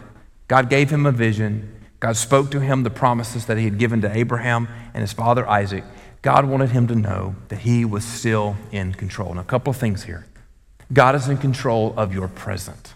God 0.49 0.69
gave 0.69 0.91
him 0.91 1.07
a 1.07 1.13
vision. 1.13 1.81
God 2.01 2.17
spoke 2.17 2.51
to 2.51 2.61
him 2.61 2.83
the 2.83 2.91
promises 2.91 3.47
that 3.47 3.59
he 3.59 3.65
had 3.65 3.79
given 3.79 4.01
to 4.03 4.17
Abraham 4.17 4.69
and 4.93 5.01
his 5.01 5.13
father 5.13 5.49
Isaac. 5.49 5.85
God 6.21 6.45
wanted 6.45 6.71
him 6.71 6.87
to 6.89 6.95
know 6.95 7.37
that 7.49 7.61
he 7.61 7.85
was 7.85 8.05
still 8.05 8.57
in 8.71 8.93
control. 8.95 9.35
Now, 9.35 9.41
a 9.41 9.45
couple 9.45 9.71
of 9.71 9.77
things 9.77 10.05
here. 10.05 10.27
God 10.93 11.15
is 11.15 11.29
in 11.29 11.39
control 11.39 11.95
of 11.97 12.13
your 12.13 12.29
present. 12.29 12.95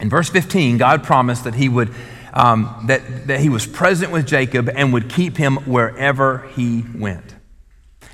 In 0.00 0.10
verse 0.10 0.28
15, 0.28 0.78
God 0.78 1.04
promised 1.04 1.44
that 1.44 1.54
he 1.54 1.68
would 1.68 1.94
um, 2.32 2.84
that, 2.86 3.26
that 3.26 3.40
he 3.40 3.48
was 3.48 3.66
present 3.66 4.10
with 4.10 4.26
Jacob 4.26 4.68
and 4.68 4.92
would 4.92 5.10
keep 5.10 5.36
him 5.36 5.56
wherever 5.58 6.48
he 6.54 6.84
went. 6.94 7.34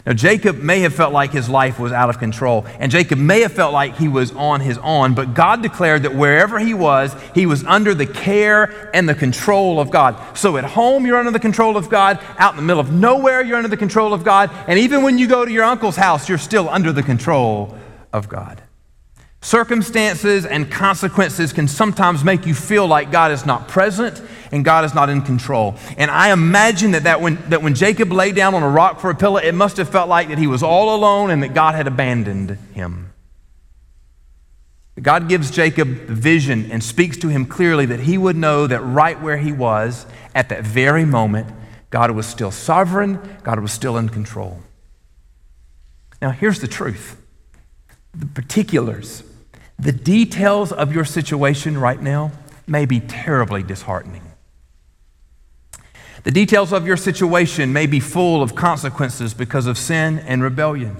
Now, 0.08 0.14
Jacob 0.14 0.56
may 0.56 0.80
have 0.80 0.94
felt 0.94 1.12
like 1.12 1.32
his 1.32 1.50
life 1.50 1.78
was 1.78 1.92
out 1.92 2.08
of 2.08 2.18
control, 2.18 2.64
and 2.80 2.90
Jacob 2.90 3.18
may 3.18 3.42
have 3.42 3.52
felt 3.52 3.74
like 3.74 3.94
he 3.96 4.08
was 4.08 4.32
on 4.32 4.62
his 4.62 4.78
own, 4.78 5.12
but 5.12 5.34
God 5.34 5.60
declared 5.60 6.04
that 6.04 6.14
wherever 6.14 6.58
he 6.58 6.72
was, 6.72 7.14
he 7.34 7.44
was 7.44 7.62
under 7.64 7.92
the 7.92 8.06
care 8.06 8.88
and 8.94 9.06
the 9.06 9.14
control 9.14 9.78
of 9.78 9.90
God. 9.90 10.16
So 10.34 10.56
at 10.56 10.64
home, 10.64 11.04
you're 11.04 11.18
under 11.18 11.30
the 11.30 11.38
control 11.38 11.76
of 11.76 11.90
God. 11.90 12.18
Out 12.38 12.52
in 12.52 12.56
the 12.56 12.62
middle 12.62 12.80
of 12.80 12.90
nowhere, 12.90 13.42
you're 13.42 13.58
under 13.58 13.68
the 13.68 13.76
control 13.76 14.14
of 14.14 14.24
God. 14.24 14.50
And 14.66 14.78
even 14.78 15.02
when 15.02 15.18
you 15.18 15.28
go 15.28 15.44
to 15.44 15.52
your 15.52 15.64
uncle's 15.64 15.96
house, 15.96 16.26
you're 16.26 16.38
still 16.38 16.70
under 16.70 16.90
the 16.90 17.02
control 17.02 17.76
of 18.10 18.30
God. 18.30 18.62
Circumstances 19.40 20.44
and 20.44 20.70
consequences 20.70 21.52
can 21.52 21.68
sometimes 21.68 22.24
make 22.24 22.44
you 22.44 22.54
feel 22.54 22.86
like 22.86 23.12
God 23.12 23.30
is 23.30 23.46
not 23.46 23.68
present 23.68 24.20
and 24.50 24.64
God 24.64 24.84
is 24.84 24.94
not 24.94 25.08
in 25.08 25.22
control. 25.22 25.76
And 25.96 26.10
I 26.10 26.32
imagine 26.32 26.90
that, 26.92 27.04
that, 27.04 27.20
when, 27.20 27.36
that 27.50 27.62
when 27.62 27.74
Jacob 27.74 28.10
lay 28.10 28.32
down 28.32 28.54
on 28.54 28.62
a 28.64 28.68
rock 28.68 28.98
for 28.98 29.10
a 29.10 29.14
pillow, 29.14 29.36
it 29.36 29.54
must 29.54 29.76
have 29.76 29.88
felt 29.88 30.08
like 30.08 30.28
that 30.28 30.38
he 30.38 30.48
was 30.48 30.62
all 30.62 30.94
alone 30.96 31.30
and 31.30 31.42
that 31.42 31.54
God 31.54 31.76
had 31.76 31.86
abandoned 31.86 32.58
him. 32.74 33.12
God 35.00 35.28
gives 35.28 35.52
Jacob 35.52 36.08
the 36.08 36.14
vision 36.14 36.72
and 36.72 36.82
speaks 36.82 37.16
to 37.18 37.28
him 37.28 37.46
clearly 37.46 37.86
that 37.86 38.00
he 38.00 38.18
would 38.18 38.36
know 38.36 38.66
that 38.66 38.80
right 38.80 39.20
where 39.20 39.36
he 39.36 39.52
was 39.52 40.06
at 40.34 40.48
that 40.48 40.64
very 40.64 41.04
moment, 41.04 41.46
God 41.90 42.10
was 42.10 42.26
still 42.26 42.50
sovereign, 42.50 43.38
God 43.44 43.60
was 43.60 43.70
still 43.70 43.96
in 43.96 44.08
control. 44.08 44.58
Now, 46.20 46.30
here's 46.30 46.60
the 46.60 46.66
truth 46.66 47.17
the 48.14 48.26
particulars, 48.26 49.22
the 49.78 49.92
details 49.92 50.72
of 50.72 50.92
your 50.92 51.04
situation 51.04 51.78
right 51.78 52.00
now 52.00 52.32
may 52.66 52.84
be 52.84 53.00
terribly 53.00 53.62
disheartening. 53.62 54.22
The 56.24 56.30
details 56.32 56.72
of 56.72 56.86
your 56.86 56.96
situation 56.96 57.72
may 57.72 57.86
be 57.86 58.00
full 58.00 58.42
of 58.42 58.54
consequences 58.54 59.34
because 59.34 59.66
of 59.66 59.78
sin 59.78 60.18
and 60.18 60.42
rebellion. 60.42 60.96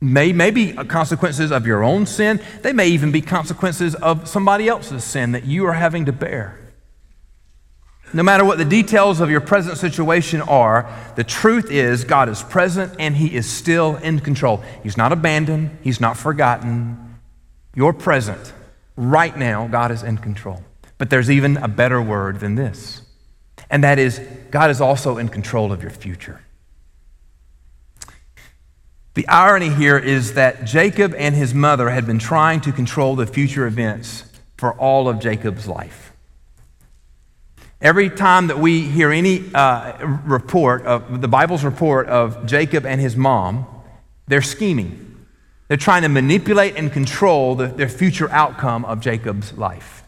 May, 0.00 0.32
may 0.32 0.50
be 0.50 0.72
consequences 0.72 1.52
of 1.52 1.66
your 1.66 1.84
own 1.84 2.06
sin. 2.06 2.40
They 2.62 2.72
may 2.72 2.88
even 2.88 3.12
be 3.12 3.20
consequences 3.20 3.94
of 3.96 4.26
somebody 4.28 4.68
else's 4.68 5.04
sin 5.04 5.32
that 5.32 5.44
you 5.44 5.66
are 5.66 5.74
having 5.74 6.06
to 6.06 6.12
bear. 6.12 6.58
No 8.14 8.22
matter 8.22 8.44
what 8.44 8.58
the 8.58 8.64
details 8.64 9.20
of 9.20 9.30
your 9.30 9.40
present 9.40 9.78
situation 9.78 10.42
are, 10.42 10.90
the 11.16 11.24
truth 11.24 11.70
is 11.70 12.04
God 12.04 12.28
is 12.28 12.42
present 12.42 12.94
and 12.98 13.16
He 13.16 13.34
is 13.34 13.48
still 13.50 13.96
in 13.96 14.20
control. 14.20 14.62
He's 14.82 14.96
not 14.96 15.12
abandoned, 15.12 15.78
He's 15.82 16.00
not 16.00 16.16
forgotten. 16.16 17.18
You're 17.74 17.94
present. 17.94 18.52
Right 18.96 19.36
now, 19.36 19.66
God 19.68 19.90
is 19.90 20.02
in 20.02 20.18
control. 20.18 20.62
But 20.98 21.10
there's 21.10 21.30
even 21.30 21.56
a 21.56 21.68
better 21.68 22.00
word 22.02 22.40
than 22.40 22.54
this 22.54 23.02
and 23.72 23.82
that 23.82 23.98
is 23.98 24.20
God 24.50 24.70
is 24.70 24.80
also 24.80 25.16
in 25.16 25.28
control 25.28 25.72
of 25.72 25.82
your 25.82 25.90
future. 25.90 26.42
The 29.14 29.26
irony 29.28 29.70
here 29.70 29.98
is 29.98 30.34
that 30.34 30.64
Jacob 30.64 31.14
and 31.16 31.34
his 31.34 31.52
mother 31.52 31.90
had 31.90 32.06
been 32.06 32.18
trying 32.18 32.60
to 32.62 32.72
control 32.72 33.16
the 33.16 33.26
future 33.26 33.66
events 33.66 34.24
for 34.58 34.74
all 34.74 35.08
of 35.08 35.18
Jacob's 35.18 35.66
life. 35.66 36.11
Every 37.82 38.10
time 38.10 38.46
that 38.46 38.60
we 38.60 38.82
hear 38.82 39.10
any 39.10 39.52
uh, 39.52 40.06
report 40.24 40.86
of 40.86 41.20
the 41.20 41.26
Bible's 41.26 41.64
report 41.64 42.06
of 42.06 42.46
Jacob 42.46 42.86
and 42.86 43.00
his 43.00 43.16
mom, 43.16 43.66
they're 44.28 44.40
scheming. 44.40 45.26
They're 45.66 45.76
trying 45.76 46.02
to 46.02 46.08
manipulate 46.08 46.76
and 46.76 46.92
control 46.92 47.56
the, 47.56 47.66
their 47.66 47.88
future 47.88 48.30
outcome 48.30 48.84
of 48.84 49.00
Jacob's 49.00 49.54
life. 49.54 50.04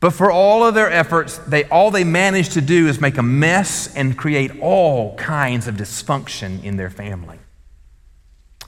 But 0.00 0.14
for 0.14 0.30
all 0.30 0.64
of 0.64 0.74
their 0.74 0.90
efforts, 0.90 1.36
they, 1.38 1.64
all 1.64 1.90
they 1.90 2.04
manage 2.04 2.54
to 2.54 2.62
do 2.62 2.86
is 2.86 3.02
make 3.02 3.18
a 3.18 3.22
mess 3.22 3.94
and 3.94 4.16
create 4.16 4.58
all 4.62 5.14
kinds 5.16 5.68
of 5.68 5.74
dysfunction 5.74 6.64
in 6.64 6.78
their 6.78 6.88
family. 6.88 7.38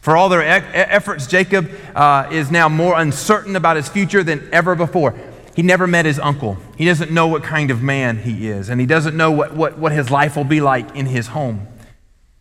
For 0.01 0.15
all 0.15 0.29
their 0.29 0.43
e- 0.43 0.67
efforts, 0.75 1.27
Jacob 1.27 1.71
uh, 1.95 2.29
is 2.31 2.51
now 2.51 2.69
more 2.69 2.99
uncertain 3.01 3.57
about 3.57 3.77
his 3.77 3.89
future 3.89 4.23
than 4.23 4.47
ever 4.53 4.75
before. 4.75 5.15
He 5.55 5.63
never 5.63 5.87
met 5.87 6.07
his 6.07 6.19
uncle. 6.19 6.57
He 6.77 6.85
doesn't 6.85 7.11
know 7.11 7.27
what 7.27 7.43
kind 7.43 7.71
of 7.71 7.83
man 7.83 8.19
he 8.19 8.49
is, 8.49 8.69
and 8.69 8.81
he 8.81 8.87
doesn't 8.87 9.17
know 9.17 9.31
what, 9.31 9.55
what, 9.55 9.79
what 9.79 9.93
his 9.93 10.11
life 10.11 10.37
will 10.37 10.45
be 10.45 10.61
like 10.61 10.95
in 10.95 11.07
his 11.07 11.29
home. 11.29 11.67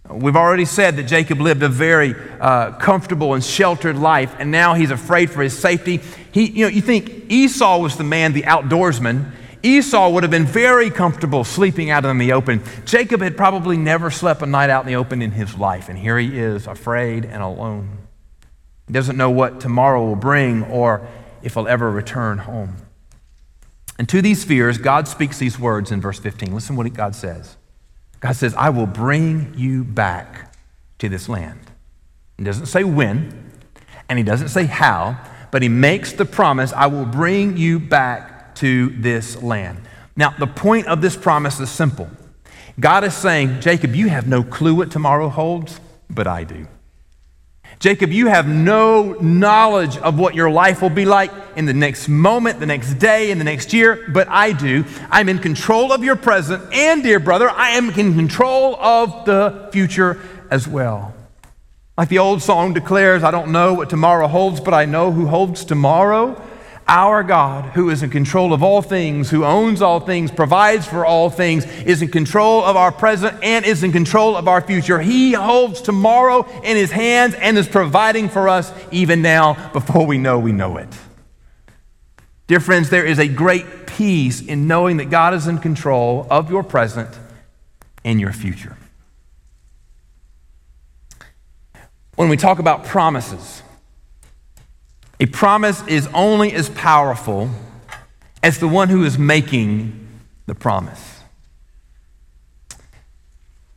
We've 0.10 0.36
already 0.36 0.66
said 0.66 0.96
that 0.98 1.04
Jacob 1.04 1.40
lived 1.40 1.62
a 1.62 1.70
very 1.70 2.16
uh, 2.40 2.72
comfortable 2.74 3.36
and 3.36 3.44
sheltered 3.44 3.96
life, 3.96 4.36
and 4.40 4.50
now 4.50 4.74
he's 4.74 4.90
afraid 4.90 5.30
for 5.30 5.44
his 5.44 5.58
safety. 5.58 6.02
He, 6.32 6.50
you 6.50 6.66
know, 6.66 6.70
you 6.70 6.82
think 6.82 7.26
Esau 7.30 7.80
was 7.80 7.96
the 7.96 8.04
man, 8.04 8.34
the 8.34 8.44
outdoorsman. 8.44 9.32
Esau 9.62 10.10
would 10.10 10.24
have 10.24 10.32
been 10.32 10.46
very 10.46 10.90
comfortable 10.90 11.44
sleeping 11.44 11.92
out 11.92 12.06
in 12.06 12.18
the 12.18 12.32
open. 12.32 12.64
Jacob 12.86 13.22
had 13.22 13.38
probably 13.38 13.78
never 13.78 14.10
slept 14.10 14.42
a 14.42 14.48
night 14.48 14.70
out 14.70 14.84
in 14.84 14.88
the 14.88 14.96
open 14.96 15.22
in 15.22 15.32
his 15.32 15.56
life, 15.58 15.90
and 15.90 16.00
here 16.00 16.18
he 16.18 16.40
is, 16.40 16.66
afraid 16.66 17.26
and 17.26 17.44
alone. 17.44 18.00
He 18.88 18.94
doesn't 18.94 19.18
know 19.18 19.30
what 19.30 19.60
tomorrow 19.60 20.04
will 20.04 20.16
bring 20.16 20.64
or 20.64 21.08
if 21.44 21.54
he'll 21.54 21.68
ever 21.68 21.92
return 21.92 22.40
home. 22.40 22.78
And 24.00 24.08
to 24.10 24.22
these 24.22 24.46
fears, 24.46 24.78
God 24.78 25.10
speaks 25.10 25.38
these 25.38 25.60
words 25.60 25.92
in 25.92 26.00
verse 26.00 26.18
15. 26.20 26.54
Listen 26.54 26.78
what 26.78 26.92
God 26.94 27.14
says. 27.14 27.58
God 28.22 28.36
says, 28.36 28.56
I 28.56 28.70
will 28.70 28.86
bring 28.88 29.54
you 29.58 29.84
back 29.84 30.54
to 31.00 31.10
this 31.10 31.28
land. 31.28 31.60
He 32.38 32.46
doesn't 32.46 32.68
say 32.68 32.86
when, 32.86 33.52
and 34.08 34.18
he 34.18 34.24
doesn't 34.24 34.48
say 34.48 34.66
how, 34.66 35.20
but 35.52 35.62
he 35.62 35.68
makes 35.68 36.14
the 36.14 36.24
promise, 36.24 36.72
I 36.72 36.88
will 36.88 37.06
bring 37.06 37.58
you 37.58 37.78
back 37.78 38.56
to 38.56 38.90
this 38.90 39.44
land. 39.44 39.82
Now, 40.16 40.30
the 40.32 40.48
point 40.48 40.88
of 40.88 41.02
this 41.02 41.18
promise 41.18 41.60
is 41.60 41.70
simple. 41.70 42.10
God 42.80 43.04
is 43.04 43.14
saying, 43.14 43.60
Jacob, 43.60 43.96
you 43.96 44.08
have 44.08 44.28
no 44.28 44.44
clue 44.44 44.76
what 44.76 44.92
tomorrow 44.92 45.28
holds, 45.28 45.82
but 46.10 46.26
I 46.26 46.46
do. 46.46 46.68
Jacob, 47.80 48.12
you 48.12 48.28
have 48.28 48.46
no 48.46 49.14
knowledge 49.22 49.98
of 50.00 50.20
what 50.20 50.36
your 50.36 50.52
life 50.52 50.82
will 50.82 50.90
be 50.90 51.06
like 51.06 51.32
in 51.56 51.66
the 51.66 51.74
next 51.74 52.10
moment, 52.10 52.60
the 52.60 52.66
next 52.66 52.96
day, 52.96 53.32
in 53.32 53.38
the 53.38 53.46
next 53.46 53.72
year, 53.72 54.06
but 54.12 54.28
I 54.28 54.52
do. 54.52 54.84
I'm 55.10 55.30
in 55.30 55.40
control 55.40 55.94
of 55.94 56.04
your 56.04 56.18
present, 56.18 56.74
and 56.74 57.02
dear 57.02 57.22
brother, 57.22 57.50
I 57.50 57.70
am 57.72 57.90
in 57.92 58.16
control 58.16 58.76
of 58.76 59.24
the 59.24 59.70
future 59.72 60.20
as 60.52 60.68
well. 60.68 61.14
Like 61.98 62.10
the 62.10 62.20
old 62.20 62.42
song 62.42 62.74
declares, 62.74 63.24
I 63.24 63.32
don't 63.32 63.54
know 63.54 63.74
what 63.74 63.90
tomorrow 63.90 64.28
holds, 64.28 64.60
but 64.60 64.74
I 64.74 64.84
know 64.84 65.14
who 65.14 65.28
holds 65.28 65.64
tomorrow. 65.64 66.42
Our 66.90 67.22
God, 67.22 67.66
who 67.76 67.92
is 67.92 68.02
in 68.02 68.10
control 68.10 68.52
of 68.52 68.64
all 68.64 68.82
things, 68.82 69.30
who 69.30 69.46
owns 69.46 69.80
all 69.80 70.00
things, 70.00 70.32
provides 70.32 70.88
for 70.88 71.06
all 71.06 71.30
things, 71.30 71.64
is 71.84 72.02
in 72.02 72.08
control 72.08 72.66
of 72.66 72.76
our 72.76 72.92
present 72.92 73.44
and 73.44 73.64
is 73.64 73.84
in 73.84 73.92
control 73.92 74.36
of 74.36 74.48
our 74.48 74.60
future. 74.60 75.00
He 75.00 75.34
holds 75.34 75.82
tomorrow 75.82 76.48
in 76.64 76.76
his 76.76 76.90
hands 76.90 77.36
and 77.36 77.60
is 77.60 77.68
providing 77.68 78.28
for 78.28 78.50
us 78.50 78.74
even 78.90 79.22
now 79.22 79.70
before 79.72 80.08
we 80.08 80.18
know 80.18 80.40
we 80.40 80.52
know 80.52 80.78
it. 80.78 80.90
Dear 82.48 82.60
friends, 82.60 82.90
there 82.90 83.06
is 83.06 83.20
a 83.20 83.28
great 83.28 83.86
peace 83.86 84.42
in 84.42 84.66
knowing 84.66 84.98
that 84.98 85.12
God 85.12 85.36
is 85.36 85.46
in 85.46 85.60
control 85.60 86.26
of 86.32 86.50
your 86.50 86.64
present 86.64 87.16
and 88.04 88.20
your 88.20 88.34
future. 88.34 88.76
When 92.16 92.30
we 92.30 92.36
talk 92.36 92.58
about 92.58 92.86
promises, 92.86 93.62
a 95.20 95.26
promise 95.26 95.86
is 95.88 96.08
only 96.14 96.54
as 96.54 96.70
powerful 96.70 97.50
as 98.42 98.60
the 98.60 98.68
one 98.68 98.88
who 98.88 99.04
is 99.04 99.18
making 99.18 100.08
the 100.46 100.56
promise. 100.56 101.20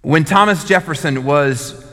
When 0.03 0.25
Thomas 0.25 0.65
Jefferson 0.65 1.25
was 1.25 1.85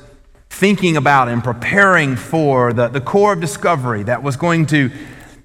thinking 0.50 0.98
about 0.98 1.30
and 1.30 1.44
preparing 1.44 2.16
for 2.16 2.74
the, 2.74 2.88
the 2.90 3.02
Corps 3.02 3.34
of 3.34 3.40
Discovery 3.40 4.04
that 4.04 4.22
was 4.22 4.36
going 4.36 4.66
to, 4.68 4.92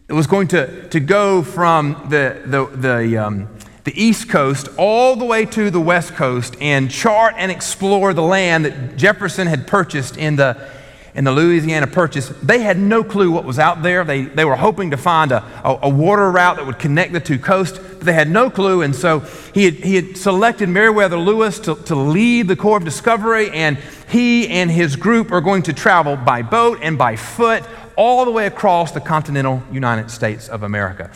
was 0.09 0.27
going 0.27 0.49
to, 0.49 0.89
to 0.89 1.01
go 1.01 1.43
from 1.43 2.07
the, 2.11 2.43
the, 2.45 2.67
the, 2.67 3.19
um, 3.19 3.49
the 3.85 4.03
East 4.03 4.29
Coast 4.29 4.69
all 4.77 5.17
the 5.17 5.25
way 5.25 5.47
to 5.47 5.71
the 5.71 5.81
West 5.81 6.15
Coast 6.15 6.57
and 6.61 6.91
chart 6.91 7.35
and 7.39 7.51
explore 7.51 8.13
the 8.13 8.23
land 8.23 8.65
that 8.65 8.97
Jefferson 8.97 9.47
had 9.47 9.67
purchased 9.67 10.17
in 10.17 10.37
the, 10.37 10.71
in 11.15 11.23
the 11.23 11.31
Louisiana 11.31 11.87
Purchase, 11.87 12.29
they 12.43 12.59
had 12.61 12.77
no 12.77 13.05
clue 13.05 13.31
what 13.31 13.45
was 13.45 13.59
out 13.59 13.83
there. 13.83 14.03
They, 14.03 14.23
they 14.23 14.45
were 14.45 14.57
hoping 14.57 14.91
to 14.91 14.97
find 14.97 15.31
a, 15.31 15.45
a, 15.65 15.79
a, 15.83 15.89
water 15.89 16.29
route 16.29 16.57
that 16.57 16.67
would 16.67 16.81
connect 16.81 17.13
the 17.13 17.21
two 17.21 17.39
coasts, 17.39 17.79
but 17.79 18.01
they 18.01 18.13
had 18.13 18.29
no 18.29 18.51
clue. 18.51 18.83
And 18.83 18.95
so 18.97 19.21
he 19.55 19.65
had, 19.65 19.75
he 19.75 19.95
had 19.95 20.17
selected 20.17 20.69
Meriwether 20.69 21.17
Lewis 21.17 21.61
to, 21.61 21.77
to 21.77 21.95
lead 21.95 22.49
the 22.49 22.57
Corps 22.57 22.79
of 22.79 22.85
Discovery, 22.85 23.49
and 23.51 23.79
he 24.09 24.49
and 24.49 24.69
his 24.71 24.97
group 24.97 25.31
are 25.31 25.41
going 25.41 25.63
to 25.65 25.73
travel 25.73 26.17
by 26.17 26.43
boat 26.43 26.81
and 26.83 26.99
by 26.99 27.15
foot 27.15 27.63
all 27.97 28.25
the 28.25 28.33
way 28.33 28.47
across 28.47 28.91
the 28.91 29.01
continental 29.01 29.63
United 29.71 30.11
States 30.11 30.49
of 30.49 30.65
America. 30.65 31.13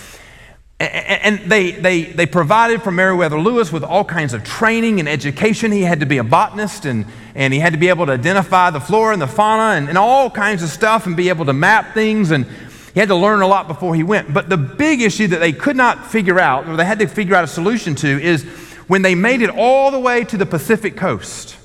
And 0.81 1.41
they, 1.51 1.73
they, 1.73 2.05
they 2.05 2.27
provided 2.27 2.83
for 2.83 2.93
Meriwether 2.93 3.41
Lewis 3.41 3.73
with 3.73 3.83
all 3.83 4.05
kinds 4.05 4.33
of 4.33 4.45
training 4.45 5.01
and 5.01 5.09
education. 5.09 5.73
He 5.73 5.83
had 5.83 6.01
to 6.01 6.07
be 6.07 6.19
a 6.19 6.25
botanist 6.25 6.85
and, 6.85 7.05
and 7.35 7.53
he 7.53 7.59
had 7.59 7.73
to 7.73 7.79
be 7.79 7.89
able 7.89 8.07
to 8.07 8.13
identify 8.13 8.71
the 8.71 8.79
flora 8.79 9.13
and 9.13 9.21
the 9.21 9.27
fauna 9.27 9.77
and, 9.77 9.89
and 9.89 9.99
all 9.99 10.31
kinds 10.31 10.63
of 10.63 10.69
stuff 10.69 11.07
and 11.07 11.17
be 11.17 11.31
able 11.31 11.47
to 11.47 11.53
map 11.53 11.95
things. 11.95 12.31
And 12.31 12.47
he 12.95 13.01
had 13.01 13.09
to 13.09 13.17
learn 13.17 13.43
a 13.43 13.47
lot 13.49 13.67
before 13.67 13.97
he 13.97 14.05
went. 14.05 14.33
But 14.33 14.49
the 14.49 14.57
big 14.57 15.01
issue 15.01 15.27
that 15.29 15.41
they 15.41 15.53
could 15.53 15.77
not 15.77 16.07
figure 16.07 16.39
out, 16.39 16.69
or 16.69 16.77
they 16.77 16.85
had 16.85 17.01
to 17.01 17.09
figure 17.09 17.35
out 17.35 17.43
a 17.43 17.49
solution 17.49 17.97
to, 17.97 18.09
is 18.09 18.45
when 18.87 19.03
they 19.03 19.17
made 19.17 19.43
it 19.43 19.51
all 19.51 19.91
the 19.91 20.01
way 20.01 20.23
to 20.25 20.37
the 20.37 20.47
Pacific 20.47 20.97
coast, 20.97 21.57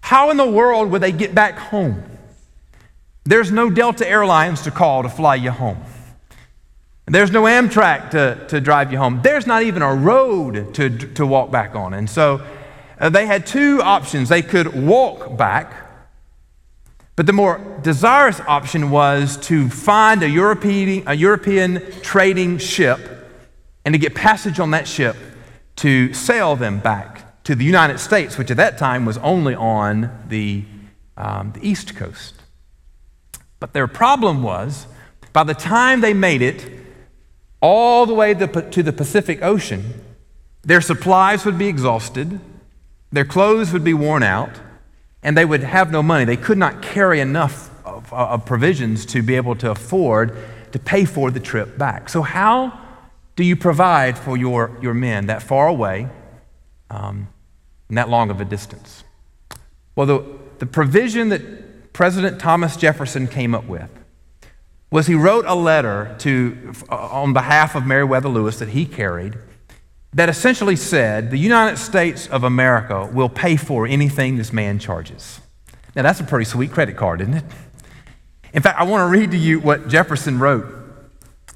how 0.00 0.30
in 0.30 0.38
the 0.38 0.48
world 0.48 0.90
would 0.90 1.02
they 1.02 1.12
get 1.12 1.34
back 1.34 1.58
home? 1.58 2.02
There's 3.24 3.52
no 3.52 3.68
Delta 3.68 4.08
Airlines 4.08 4.62
to 4.62 4.70
call 4.70 5.02
to 5.02 5.10
fly 5.10 5.34
you 5.34 5.50
home. 5.50 5.76
There's 7.10 7.30
no 7.30 7.44
Amtrak 7.44 8.10
to, 8.10 8.46
to 8.48 8.60
drive 8.60 8.92
you 8.92 8.98
home. 8.98 9.20
There's 9.22 9.46
not 9.46 9.62
even 9.62 9.80
a 9.80 9.94
road 9.94 10.74
to, 10.74 10.90
to 10.90 11.26
walk 11.26 11.50
back 11.50 11.74
on. 11.74 11.94
And 11.94 12.08
so 12.08 12.44
uh, 13.00 13.08
they 13.08 13.26
had 13.26 13.46
two 13.46 13.80
options. 13.80 14.28
They 14.28 14.42
could 14.42 14.86
walk 14.86 15.36
back, 15.36 15.72
but 17.16 17.26
the 17.26 17.32
more 17.32 17.60
desirous 17.82 18.40
option 18.40 18.90
was 18.90 19.38
to 19.48 19.70
find 19.70 20.22
a 20.22 20.28
European, 20.28 21.04
a 21.06 21.14
European 21.14 21.82
trading 22.02 22.58
ship 22.58 23.00
and 23.84 23.94
to 23.94 23.98
get 23.98 24.14
passage 24.14 24.60
on 24.60 24.72
that 24.72 24.86
ship 24.86 25.16
to 25.76 26.12
sail 26.12 26.56
them 26.56 26.78
back 26.78 27.42
to 27.44 27.54
the 27.54 27.64
United 27.64 27.98
States, 27.98 28.36
which 28.36 28.50
at 28.50 28.58
that 28.58 28.76
time 28.76 29.06
was 29.06 29.16
only 29.18 29.54
on 29.54 30.24
the, 30.28 30.64
um, 31.16 31.52
the 31.52 31.66
East 31.66 31.96
Coast. 31.96 32.34
But 33.60 33.72
their 33.72 33.86
problem 33.86 34.42
was 34.42 34.86
by 35.32 35.44
the 35.44 35.54
time 35.54 36.00
they 36.00 36.14
made 36.14 36.42
it, 36.42 36.77
all 37.60 38.06
the 38.06 38.14
way 38.14 38.34
to 38.34 38.82
the 38.82 38.92
Pacific 38.92 39.42
Ocean, 39.42 40.04
their 40.62 40.80
supplies 40.80 41.44
would 41.44 41.58
be 41.58 41.68
exhausted, 41.68 42.40
their 43.10 43.24
clothes 43.24 43.72
would 43.72 43.84
be 43.84 43.94
worn 43.94 44.22
out, 44.22 44.60
and 45.22 45.36
they 45.36 45.44
would 45.44 45.62
have 45.62 45.90
no 45.90 46.02
money. 46.02 46.24
They 46.24 46.36
could 46.36 46.58
not 46.58 46.82
carry 46.82 47.20
enough 47.20 47.70
of, 47.84 48.12
uh, 48.12 48.28
of 48.28 48.46
provisions 48.46 49.04
to 49.06 49.22
be 49.22 49.34
able 49.34 49.56
to 49.56 49.70
afford 49.70 50.36
to 50.72 50.78
pay 50.78 51.04
for 51.04 51.30
the 51.30 51.40
trip 51.40 51.78
back. 51.78 52.08
So, 52.08 52.22
how 52.22 52.78
do 53.36 53.44
you 53.44 53.56
provide 53.56 54.18
for 54.18 54.36
your, 54.36 54.76
your 54.82 54.94
men 54.94 55.26
that 55.26 55.42
far 55.42 55.68
away 55.68 56.08
um, 56.90 57.28
and 57.88 57.96
that 57.96 58.08
long 58.08 58.30
of 58.30 58.40
a 58.40 58.44
distance? 58.44 59.04
Well, 59.96 60.06
the, 60.06 60.24
the 60.58 60.66
provision 60.66 61.30
that 61.30 61.92
President 61.92 62.40
Thomas 62.40 62.76
Jefferson 62.76 63.26
came 63.26 63.54
up 63.54 63.64
with 63.64 63.90
was 64.90 65.06
he 65.06 65.14
wrote 65.14 65.44
a 65.46 65.54
letter 65.54 66.14
to, 66.18 66.72
uh, 66.88 66.94
on 66.96 67.32
behalf 67.32 67.74
of 67.74 67.84
Meriwether 67.84 68.28
Lewis 68.28 68.58
that 68.58 68.70
he 68.70 68.86
carried 68.86 69.38
that 70.14 70.28
essentially 70.28 70.76
said 70.76 71.30
the 71.30 71.36
United 71.36 71.76
States 71.76 72.26
of 72.28 72.42
America 72.42 73.06
will 73.12 73.28
pay 73.28 73.56
for 73.56 73.86
anything 73.86 74.36
this 74.36 74.52
man 74.52 74.78
charges. 74.78 75.40
Now, 75.94 76.02
that's 76.02 76.20
a 76.20 76.24
pretty 76.24 76.46
sweet 76.46 76.72
credit 76.72 76.96
card, 76.96 77.20
isn't 77.20 77.34
it? 77.34 77.44
In 78.54 78.62
fact, 78.62 78.80
I 78.80 78.84
want 78.84 79.02
to 79.02 79.18
read 79.18 79.32
to 79.32 79.36
you 79.36 79.60
what 79.60 79.88
Jefferson 79.88 80.38
wrote. 80.38 80.74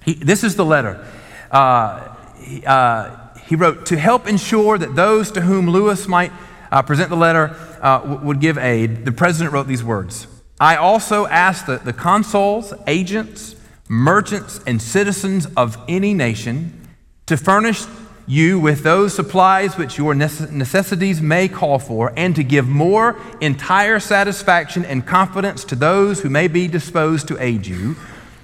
He, 0.05 0.15
this 0.15 0.45
is 0.45 0.57
the 0.57 0.65
letter. 0.65 1.07
Uh, 1.51 2.15
he, 2.37 2.65
uh, 2.67 3.17
he, 3.47 3.57
wrote, 3.57 3.87
To 3.87 3.99
help 3.99 4.27
ensure 4.27 4.77
that 4.77 4.95
those 4.95 5.31
to 5.33 5.41
whom 5.41 5.71
Lewis 5.71 6.07
might 6.07 6.33
uh, 6.71 6.83
present 6.83 7.09
the 7.09 7.17
letter 7.17 7.57
uh, 7.81 8.19
would 8.23 8.41
give 8.41 8.59
aid, 8.59 9.07
the 9.07 9.13
president 9.13 9.55
wrote 9.55 9.67
these 9.67 9.83
words 9.83 10.27
I 10.63 10.77
also 10.77 11.27
ask 11.27 11.67
the, 11.67 11.79
the 11.79 11.93
consuls, 11.93 12.73
agents, 12.87 13.57
merchants, 13.89 14.61
and 14.65 14.81
citizens 14.81 15.49
of 15.57 15.77
any 15.89 16.15
nation 16.15 16.87
to 17.27 17.37
furnish 17.37 17.83
you 18.29 18.61
with 18.61 18.85
those 18.85 19.13
supplies 19.13 19.77
which 19.77 19.99
your 19.99 20.15
necessities 20.15 21.21
may 21.21 21.49
call 21.49 21.81
for, 21.81 22.13
and 22.17 22.37
to 22.37 22.45
give 22.45 22.69
more 22.69 23.21
entire 23.41 23.99
satisfaction 23.99 24.85
and 24.85 25.05
confidence 25.05 25.65
to 25.65 25.75
those 25.75 26.21
who 26.21 26.31
may 26.31 26.47
be 26.47 26.69
disposed 26.69 27.27
to 27.27 27.43
aid 27.43 27.67
you. 27.67 27.97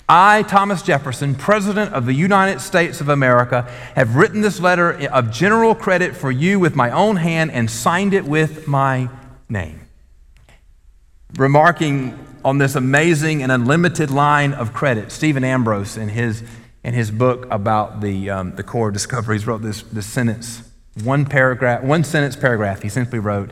I, 0.08 0.42
Thomas 0.42 0.82
Jefferson, 0.82 1.36
President 1.36 1.94
of 1.94 2.04
the 2.04 2.14
United 2.14 2.60
States 2.60 3.00
of 3.00 3.10
America, 3.10 3.62
have 3.94 4.16
written 4.16 4.40
this 4.40 4.58
letter 4.58 5.08
of 5.10 5.30
general 5.30 5.72
credit 5.72 6.16
for 6.16 6.32
you 6.32 6.58
with 6.58 6.74
my 6.74 6.90
own 6.90 7.14
hand 7.14 7.52
and 7.52 7.70
signed 7.70 8.12
it 8.12 8.24
with 8.24 8.66
my 8.66 9.08
name. 9.48 9.87
Remarking 11.36 12.18
on 12.44 12.58
this 12.58 12.74
amazing 12.74 13.42
and 13.42 13.52
unlimited 13.52 14.10
line 14.10 14.54
of 14.54 14.72
credit. 14.72 15.12
Stephen 15.12 15.44
Ambrose, 15.44 15.96
in 15.96 16.08
his, 16.08 16.42
in 16.84 16.94
his 16.94 17.10
book 17.10 17.46
about 17.50 18.00
the, 18.00 18.30
um, 18.30 18.54
the 18.56 18.62
core 18.62 18.90
discoveries, 18.90 19.46
wrote 19.46 19.62
this, 19.62 19.82
this 19.82 20.06
sentence, 20.06 20.62
one 21.02 21.26
paragraph, 21.26 21.82
one 21.82 22.04
sentence 22.04 22.36
paragraph. 22.36 22.82
He 22.82 22.88
simply 22.88 23.18
wrote, 23.18 23.50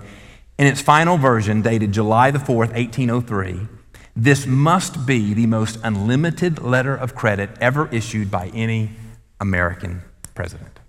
in 0.59 0.67
its 0.67 0.81
final 0.81 1.19
version, 1.19 1.61
dated 1.61 1.93
July 1.93 2.31
the 2.31 2.39
4th, 2.39 2.73
1803, 2.73 3.69
this 4.17 4.47
must 4.47 5.05
be 5.05 5.35
the 5.35 5.47
most 5.47 5.79
unlimited 5.85 6.63
letter 6.63 6.97
of 6.97 7.15
credit 7.15 7.51
ever 7.61 7.87
issued 7.93 8.31
by 8.31 8.49
any 8.55 8.93
American 9.39 10.03
president. 10.35 10.81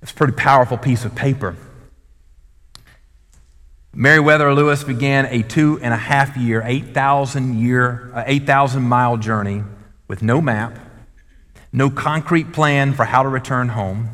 It's 0.00 0.12
a 0.12 0.14
pretty 0.14 0.34
powerful 0.34 0.78
piece 0.78 1.04
of 1.04 1.16
paper. 1.16 1.56
Meriwether 3.96 4.52
Lewis 4.52 4.82
began 4.82 5.26
a 5.26 5.42
two 5.42 5.78
and 5.80 5.94
a 5.94 5.96
half 5.96 6.36
year, 6.36 6.62
8,000 6.64 7.60
year, 7.60 8.10
uh, 8.12 8.24
8,000 8.26 8.82
mile 8.82 9.16
journey 9.16 9.62
with 10.08 10.20
no 10.20 10.40
map, 10.40 10.76
no 11.72 11.90
concrete 11.90 12.52
plan 12.52 12.92
for 12.92 13.04
how 13.04 13.22
to 13.22 13.28
return 13.28 13.68
home. 13.68 14.08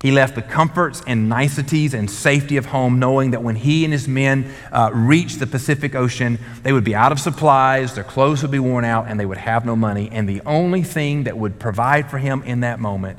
He 0.00 0.12
left 0.12 0.34
the 0.34 0.42
comforts 0.42 1.02
and 1.06 1.28
niceties 1.28 1.92
and 1.92 2.10
safety 2.10 2.56
of 2.56 2.66
home, 2.66 2.98
knowing 2.98 3.32
that 3.32 3.42
when 3.42 3.56
he 3.56 3.84
and 3.84 3.92
his 3.92 4.08
men 4.08 4.50
uh, 4.72 4.90
reached 4.94 5.40
the 5.40 5.46
Pacific 5.46 5.94
Ocean, 5.94 6.38
they 6.62 6.72
would 6.72 6.84
be 6.84 6.94
out 6.94 7.12
of 7.12 7.20
supplies, 7.20 7.94
their 7.94 8.04
clothes 8.04 8.40
would 8.40 8.50
be 8.52 8.60
worn 8.60 8.84
out, 8.84 9.08
and 9.08 9.20
they 9.20 9.26
would 9.26 9.38
have 9.38 9.66
no 9.66 9.76
money. 9.76 10.08
And 10.10 10.26
the 10.28 10.40
only 10.46 10.82
thing 10.82 11.24
that 11.24 11.36
would 11.36 11.58
provide 11.58 12.08
for 12.08 12.18
him 12.18 12.42
in 12.44 12.60
that 12.60 12.80
moment 12.80 13.18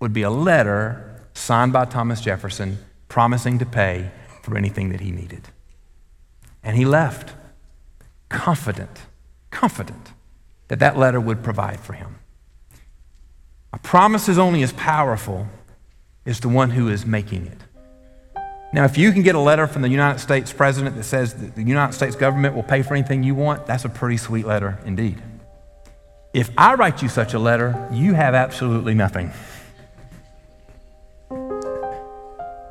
would 0.00 0.12
be 0.12 0.22
a 0.22 0.30
letter 0.30 1.22
signed 1.32 1.72
by 1.72 1.86
Thomas 1.86 2.20
Jefferson 2.20 2.78
promising 3.08 3.58
to 3.60 3.66
pay 3.66 4.10
for 4.48 4.56
anything 4.56 4.88
that 4.90 5.00
he 5.00 5.10
needed. 5.10 5.42
And 6.62 6.76
he 6.76 6.84
left, 6.84 7.34
confident, 8.28 9.02
confident 9.50 10.12
that 10.68 10.78
that 10.78 10.96
letter 10.96 11.20
would 11.20 11.42
provide 11.42 11.80
for 11.80 11.92
him. 11.92 12.16
A 13.72 13.78
promise 13.78 14.28
is 14.28 14.38
only 14.38 14.62
as 14.62 14.72
powerful 14.72 15.46
as 16.24 16.40
the 16.40 16.48
one 16.48 16.70
who 16.70 16.88
is 16.88 17.04
making 17.04 17.46
it. 17.46 17.58
Now, 18.72 18.84
if 18.84 18.98
you 18.98 19.12
can 19.12 19.22
get 19.22 19.34
a 19.34 19.40
letter 19.40 19.66
from 19.66 19.82
the 19.82 19.88
United 19.88 20.18
States 20.18 20.52
president 20.52 20.96
that 20.96 21.04
says 21.04 21.34
that 21.34 21.54
the 21.54 21.62
United 21.62 21.94
States 21.94 22.16
government 22.16 22.54
will 22.54 22.62
pay 22.62 22.82
for 22.82 22.94
anything 22.94 23.22
you 23.22 23.34
want, 23.34 23.66
that's 23.66 23.84
a 23.84 23.88
pretty 23.88 24.18
sweet 24.18 24.46
letter 24.46 24.78
indeed. 24.84 25.22
If 26.34 26.50
I 26.58 26.74
write 26.74 27.02
you 27.02 27.08
such 27.08 27.32
a 27.32 27.38
letter, 27.38 27.88
you 27.90 28.12
have 28.12 28.34
absolutely 28.34 28.94
nothing. 28.94 29.32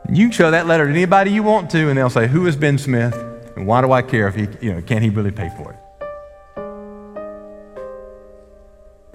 You 0.10 0.24
can 0.24 0.32
show 0.32 0.51
that 0.51 0.68
letter 0.68 0.86
to 0.86 0.91
anybody 0.91 1.32
you 1.32 1.43
want 1.43 1.70
to, 1.72 1.89
and 1.89 1.97
they'll 1.97 2.10
say, 2.10 2.28
Who 2.28 2.47
is 2.47 2.55
Ben 2.55 2.78
Smith? 2.78 3.14
And 3.58 3.68
why 3.68 3.82
do 3.82 3.91
I 3.91 4.01
care 4.01 4.30
if 4.30 4.36
he, 4.36 4.47
you 4.62 4.74
know, 4.74 4.82
can 4.82 5.01
he 5.01 5.10
really 5.10 5.32
pay 5.32 5.49
for 5.58 5.74
it? 5.74 5.80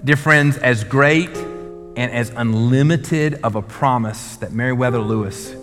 Dear 0.05 0.17
friends, 0.17 0.57
as 0.57 0.83
great 0.83 1.35
and 1.95 2.11
as 2.11 2.29
unlimited 2.35 3.39
of 3.43 3.55
a 3.55 3.61
promise 3.61 4.35
that 4.37 4.51
Meriwether 4.51 4.99
Lewis 4.99 5.55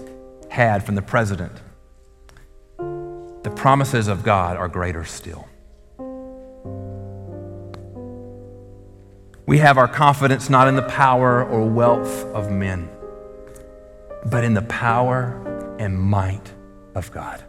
had 0.51 0.85
from 0.85 0.97
the 0.97 1.03
president, 1.03 1.53
the 2.79 3.53
promises 3.55 4.09
of 4.09 4.25
God 4.25 4.57
are 4.57 4.69
greater 4.69 5.05
still. 5.05 5.47
We 9.47 9.59
have 9.59 9.79
our 9.79 9.89
confidence 9.89 10.51
not 10.51 10.67
in 10.67 10.75
the 10.75 10.83
power 10.83 11.45
or 11.45 11.69
wealth 11.69 12.25
of 12.35 12.51
men 12.51 12.89
but 14.27 14.45
in 14.45 14.55
the 14.55 14.63
power 14.63 15.77
and 15.79 15.99
might 15.99 16.53
of 16.95 17.11
God, 17.13 17.43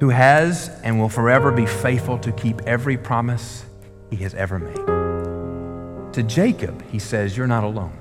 who 0.00 0.10
has 0.10 0.68
and 0.82 0.98
will 0.98 1.08
forever 1.08 1.50
be 1.50 1.66
faithful 1.66 2.18
to 2.18 2.32
keep 2.32 2.60
every 2.62 2.96
promise 2.96 3.64
he 4.10 4.16
has 4.16 4.34
ever 4.34 4.58
made. 4.58 6.12
To 6.14 6.22
Jacob, 6.22 6.84
he 6.90 6.98
says, 6.98 7.36
You're 7.36 7.46
not 7.46 7.64
alone. 7.64 7.98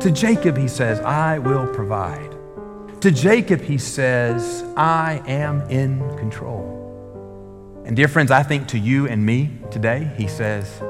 To 0.00 0.10
Jacob, 0.10 0.56
he 0.56 0.68
says, 0.68 1.00
I 1.00 1.38
will 1.38 1.66
provide. 1.66 2.34
To 3.02 3.10
Jacob, 3.10 3.60
he 3.60 3.76
says, 3.76 4.64
I 4.76 5.22
am 5.26 5.60
in 5.68 5.98
control. 6.16 7.82
And 7.84 7.94
dear 7.94 8.08
friends, 8.08 8.30
I 8.30 8.42
think 8.42 8.68
to 8.68 8.78
you 8.78 9.06
and 9.06 9.24
me 9.24 9.50
today, 9.70 10.10
he 10.16 10.26
says, 10.26 10.80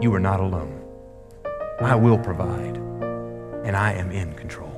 You 0.00 0.12
are 0.14 0.20
not 0.20 0.40
alone. 0.40 0.80
I 1.80 1.94
will 1.94 2.18
provide 2.18 2.78
and 3.64 3.76
I 3.76 3.92
am 3.92 4.10
in 4.10 4.34
control. 4.34 4.74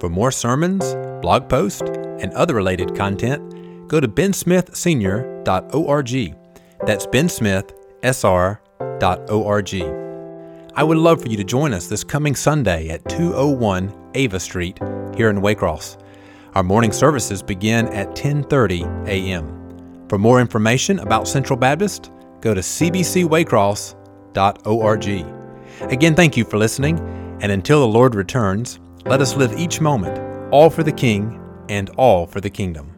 For 0.00 0.08
more 0.08 0.32
sermons, 0.32 0.96
blog 1.20 1.48
posts, 1.50 1.82
and 1.82 2.32
other 2.32 2.54
related 2.54 2.96
content, 2.96 3.86
go 3.86 4.00
to 4.00 4.08
bensmithsenior.org. 4.08 6.36
That's 6.86 7.06
bensmithsr.org. 7.06 9.74
I 10.76 10.84
would 10.84 10.96
love 10.96 11.20
for 11.20 11.28
you 11.28 11.36
to 11.36 11.44
join 11.44 11.74
us 11.74 11.88
this 11.88 12.02
coming 12.02 12.34
Sunday 12.34 12.88
at 12.88 13.06
201 13.10 14.12
Ava 14.14 14.40
Street 14.40 14.78
here 15.14 15.28
in 15.28 15.42
Waycross. 15.42 15.98
Our 16.54 16.62
morning 16.64 16.90
services 16.90 17.44
begin 17.44 17.86
at 17.88 18.16
10:30 18.16 19.06
a.m. 19.06 20.08
For 20.08 20.18
more 20.18 20.40
information 20.40 20.98
about 20.98 21.28
Central 21.28 21.56
Baptist, 21.56 22.10
go 22.40 22.54
to 22.54 22.60
cbcwaycross.org. 22.60 25.26
Again, 25.92 26.16
thank 26.16 26.36
you 26.36 26.44
for 26.44 26.58
listening, 26.58 26.98
and 27.40 27.52
until 27.52 27.78
the 27.80 27.86
Lord 27.86 28.16
returns, 28.16 28.80
let 29.06 29.20
us 29.20 29.36
live 29.36 29.56
each 29.58 29.80
moment 29.80 30.18
all 30.52 30.70
for 30.70 30.82
the 30.82 30.90
King 30.90 31.40
and 31.68 31.88
all 31.90 32.26
for 32.26 32.40
the 32.40 32.50
kingdom. 32.50 32.96